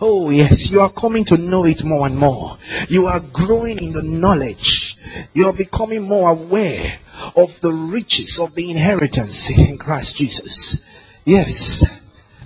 [0.00, 2.56] Oh yes, you are coming to know it more and more.
[2.88, 4.96] You are growing in the knowledge.
[5.32, 6.98] You are becoming more aware
[7.36, 10.82] of the riches of the inheritance in Christ Jesus.
[11.24, 11.84] Yes.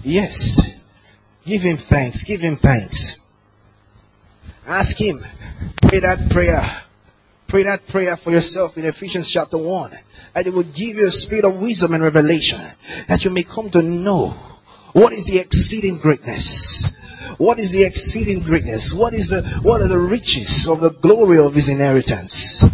[0.03, 0.61] Yes.
[1.45, 2.24] Give him thanks.
[2.24, 3.18] Give him thanks.
[4.66, 5.24] Ask him.
[5.80, 6.62] Pray that prayer.
[7.46, 9.90] Pray that prayer for yourself in Ephesians chapter 1.
[10.34, 12.60] That it will give you a spirit of wisdom and revelation.
[13.08, 14.28] That you may come to know
[14.92, 16.96] what is the exceeding greatness.
[17.38, 18.92] What is the exceeding greatness?
[18.92, 22.64] What is the, what are the riches of the glory of his inheritance?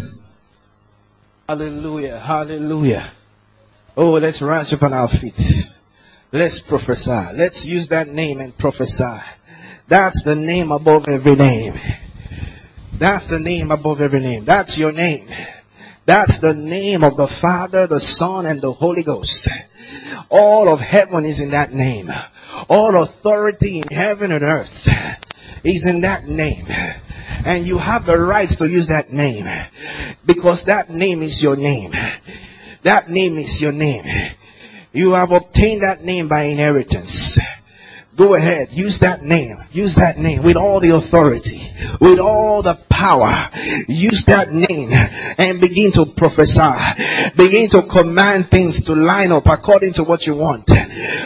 [1.47, 2.19] Hallelujah.
[2.19, 3.11] Hallelujah.
[3.97, 5.69] Oh, let's rise up on our feet.
[6.31, 7.33] Let's prophesy.
[7.33, 9.19] Let's use that name and prophesy.
[9.89, 11.73] That's the name above every name.
[12.93, 14.45] That's the name above every name.
[14.45, 15.27] That's your name.
[16.05, 19.49] That's the name of the Father, the Son, and the Holy Ghost.
[20.29, 22.11] All of heaven is in that name.
[22.69, 24.87] All authority in heaven and earth
[25.63, 26.67] is in that name.
[27.45, 29.47] And you have the right to use that name
[30.25, 31.93] because that name is your name.
[32.83, 34.05] That name is your name.
[34.93, 37.39] You have obtained that name by inheritance.
[38.19, 39.55] Go ahead, use that name.
[39.71, 41.61] Use that name with all the authority,
[42.01, 43.31] with all the power.
[43.87, 44.89] Use that name
[45.37, 46.59] and begin to prophesy.
[47.37, 50.69] Begin to command things to line up according to what you want.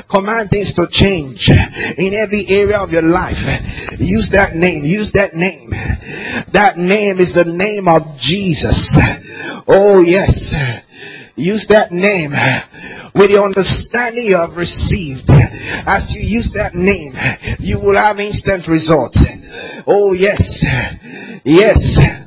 [0.07, 3.99] Command things to change in every area of your life.
[3.99, 4.85] Use that name.
[4.85, 5.71] Use that name.
[6.51, 8.99] That name is the name of Jesus.
[9.67, 10.53] Oh yes.
[11.35, 12.31] Use that name
[13.15, 15.29] with the understanding you have received.
[15.29, 17.15] As you use that name,
[17.59, 19.23] you will have instant results.
[19.87, 20.63] Oh yes.
[21.43, 22.22] Yes.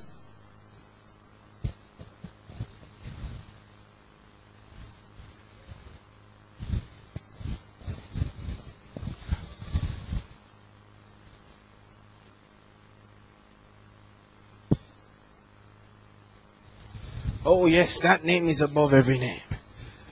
[17.49, 19.41] Oh yes, that name is above every name.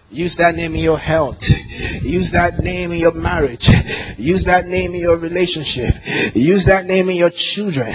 [0.09, 1.51] Use that name in your health.
[1.51, 3.69] Use that name in your marriage.
[4.17, 5.97] Use that name in your relationship.
[6.37, 7.93] Use that name in your children.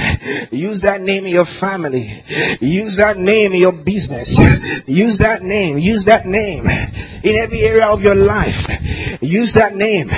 [0.51, 2.09] Use that name in your family.
[2.59, 4.37] Use that name in your business.
[4.85, 5.77] Use that name.
[5.77, 8.67] Use that name in every area of your life.
[9.21, 10.09] Use that name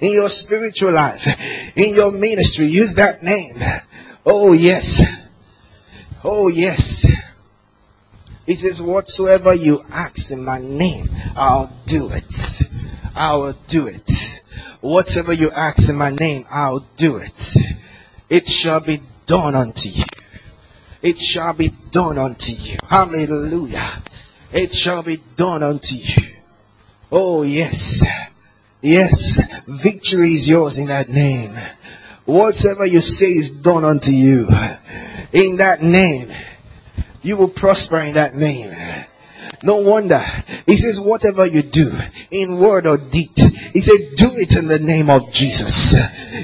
[0.00, 1.26] in your spiritual life.
[1.76, 2.68] In your ministry.
[2.68, 3.56] Use that name.
[4.24, 5.02] Oh yes.
[6.24, 7.04] Oh yes.
[8.46, 12.62] He says, whatsoever you ask in my name, I'll do it.
[13.14, 14.42] I will do it.
[14.80, 17.56] Whatever you ask in my name, I'll do it.
[18.28, 20.04] It shall be done unto you.
[21.02, 22.78] It shall be done unto you.
[22.88, 24.02] Hallelujah.
[24.52, 26.34] It shall be done unto you.
[27.10, 28.04] Oh yes.
[28.80, 29.40] Yes.
[29.66, 31.54] Victory is yours in that name.
[32.24, 34.48] Whatever you say is done unto you.
[35.32, 36.28] In that name.
[37.22, 38.74] You will prosper in that name.
[39.64, 40.20] No wonder.
[40.66, 41.90] He says, whatever you do,
[42.30, 43.30] in word or deed,
[43.72, 45.94] he said, do it in the name of Jesus.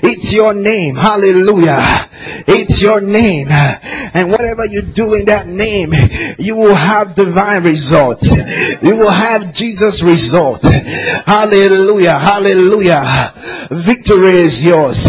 [0.03, 0.95] It's your name.
[0.95, 2.09] Hallelujah.
[2.47, 3.49] It's your name.
[3.51, 5.91] And whatever you do in that name,
[6.39, 8.31] you will have divine results.
[8.83, 10.65] You will have Jesus result.
[10.65, 12.19] Hallelujah.
[12.19, 13.03] Hallelujah.
[13.71, 15.07] Victory is yours.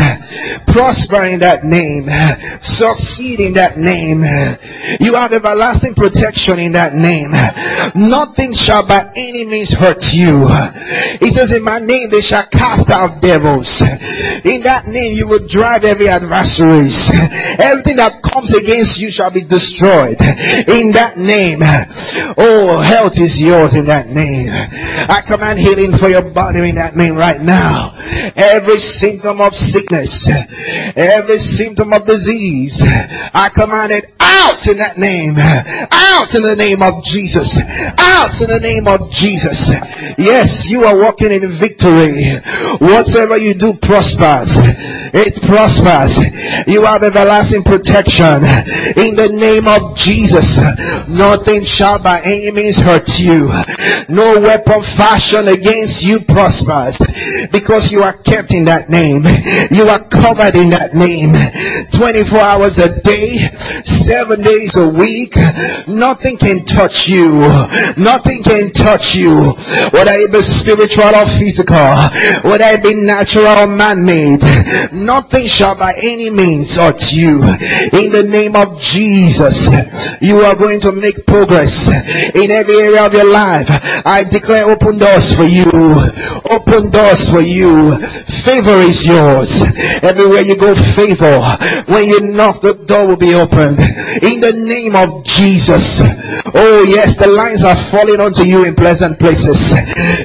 [0.68, 2.08] Prosper in that name.
[2.62, 4.22] Succeed in that name.
[5.00, 7.32] You have everlasting protection in that name.
[8.00, 10.48] Nothing shall by any means hurt you.
[11.20, 13.82] He says, in my name they shall cast out devils.
[13.82, 17.12] In that name you will drive every adversaries.
[17.60, 20.16] Everything that comes against you shall be destroyed.
[20.22, 21.60] In that name.
[22.38, 24.50] Oh, health is yours in that name.
[24.50, 27.96] I command healing for your body in that name right now.
[28.36, 30.30] Every symptom of sickness,
[30.96, 35.36] every symptom of disease, I command it out in that name.
[35.38, 37.60] Out in the name of Jesus.
[37.98, 39.70] Out in the name of Jesus.
[40.18, 42.24] Yes, you are walking in victory.
[42.80, 44.58] Whatever you do prospers.
[45.12, 46.20] It prospers.
[46.68, 48.46] You have everlasting protection.
[48.96, 50.60] In the name of Jesus.
[51.08, 53.50] Nothing shall by any means hurt you.
[54.10, 56.98] No weapon fashioned against you prospers.
[57.52, 59.24] Because you are kept in that name.
[59.72, 61.34] You are covered in that name.
[61.92, 63.38] 24 hours a day,
[64.20, 65.34] 7 days a week.
[65.88, 67.40] Nothing can touch you.
[67.96, 69.56] Nothing can touch you.
[69.96, 71.96] Whether it be spiritual or physical.
[72.44, 74.44] Whether it be natural or man-made.
[74.92, 77.40] Nothing shall by any means hurt you.
[77.96, 79.72] In the name of Jesus,
[80.20, 81.88] you are going to make progress
[82.36, 83.70] in every area of your life.
[84.06, 85.72] I declare open doors for you.
[86.52, 87.96] Open doors for you.
[88.44, 89.64] Favor is yours.
[90.04, 91.40] Everywhere you go, favor.
[91.88, 93.80] When you knock, the door will be opened.
[94.22, 96.02] In the name of Jesus.
[96.54, 99.74] Oh yes, the lines are falling onto you in pleasant places.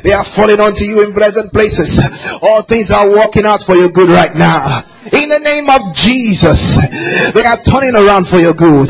[0.02, 2.00] They are falling onto you in pleasant places.
[2.42, 4.84] All things are working out for your good right now.
[5.04, 6.80] In the name of Jesus,
[7.34, 8.88] they are turning around for your good.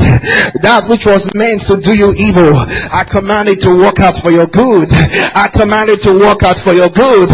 [0.63, 4.31] That which was meant to do you evil, I command it to work out for
[4.31, 4.87] your good.
[5.35, 7.29] I command it to work out for your good.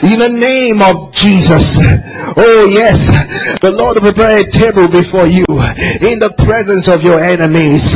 [0.00, 1.76] In the name of Jesus.
[2.34, 3.12] Oh yes,
[3.60, 5.44] the Lord will prepare a table before you
[6.00, 7.94] in the presence of your enemies.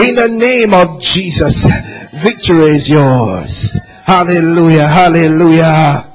[0.00, 1.68] In the name of Jesus,
[2.14, 3.78] victory is yours.
[4.04, 6.06] Hallelujah, hallelujah.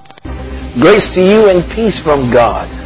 [0.82, 2.82] Grace to you and peace from God.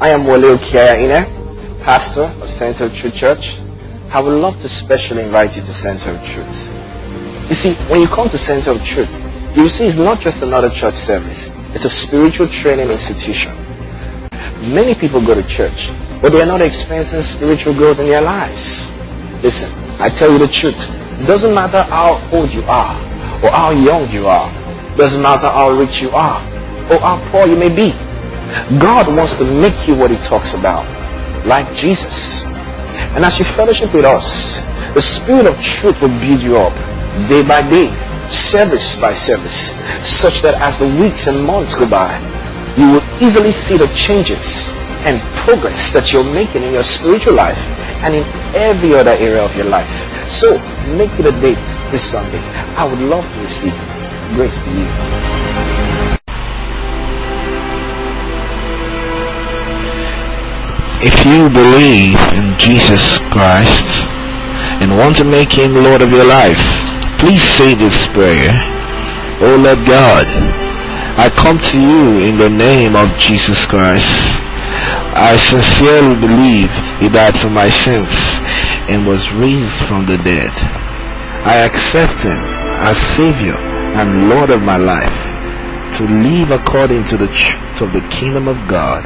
[0.00, 3.60] I am Wole Kiaina, pastor of Center of Truth Church.
[4.10, 6.68] I would love to specially invite you to Center of Truth.
[7.48, 9.14] You see, when you come to Center of Truth,
[9.54, 11.48] you will see it's not just another church service.
[11.74, 13.52] It's a spiritual training institution.
[14.74, 15.90] Many people go to church,
[16.20, 18.90] but they are not experiencing spiritual growth in their lives.
[19.44, 20.90] Listen, I tell you the truth.
[21.20, 22.98] It doesn't matter how old you are,
[23.44, 24.50] or how young you are.
[24.92, 26.42] It doesn't matter how rich you are,
[26.90, 27.94] or how poor you may be.
[28.78, 30.86] God wants to make you what he talks about,
[31.46, 32.42] like Jesus.
[33.14, 34.62] And as you fellowship with us,
[34.94, 36.74] the Spirit of truth will build you up
[37.28, 37.90] day by day,
[38.28, 39.70] service by service,
[40.02, 42.18] such that as the weeks and months go by,
[42.76, 44.72] you will easily see the changes
[45.06, 47.58] and progress that you're making in your spiritual life
[48.02, 48.24] and in
[48.54, 49.88] every other area of your life.
[50.28, 50.58] So,
[50.96, 51.58] make it a date
[51.90, 52.40] this Sunday.
[52.76, 53.74] I would love to receive
[54.34, 55.33] grace to you.
[61.04, 63.84] If you believe in Jesus Christ
[64.80, 66.56] and want to make Him Lord of your life,
[67.20, 68.56] please say this prayer.
[69.44, 70.24] Oh Lord God,
[71.20, 74.08] I come to you in the name of Jesus Christ.
[75.12, 76.72] I sincerely believe
[77.04, 78.08] He died for my sins
[78.88, 80.56] and was raised from the dead.
[81.44, 82.40] I accept Him
[82.80, 83.58] as Savior
[84.00, 85.20] and Lord of my life
[85.98, 89.04] to live according to the truth of the kingdom of God.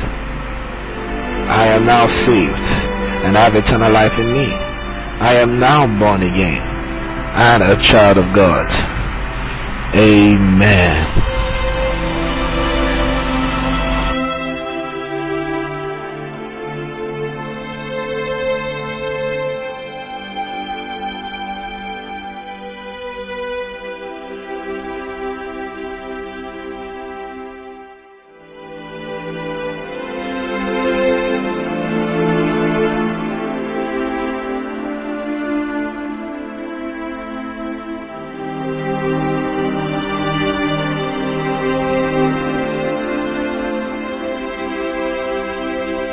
[1.48, 2.68] I am now saved
[3.24, 4.52] and have eternal life in me.
[5.20, 8.68] I am now born again and a child of God.
[9.94, 11.37] Amen.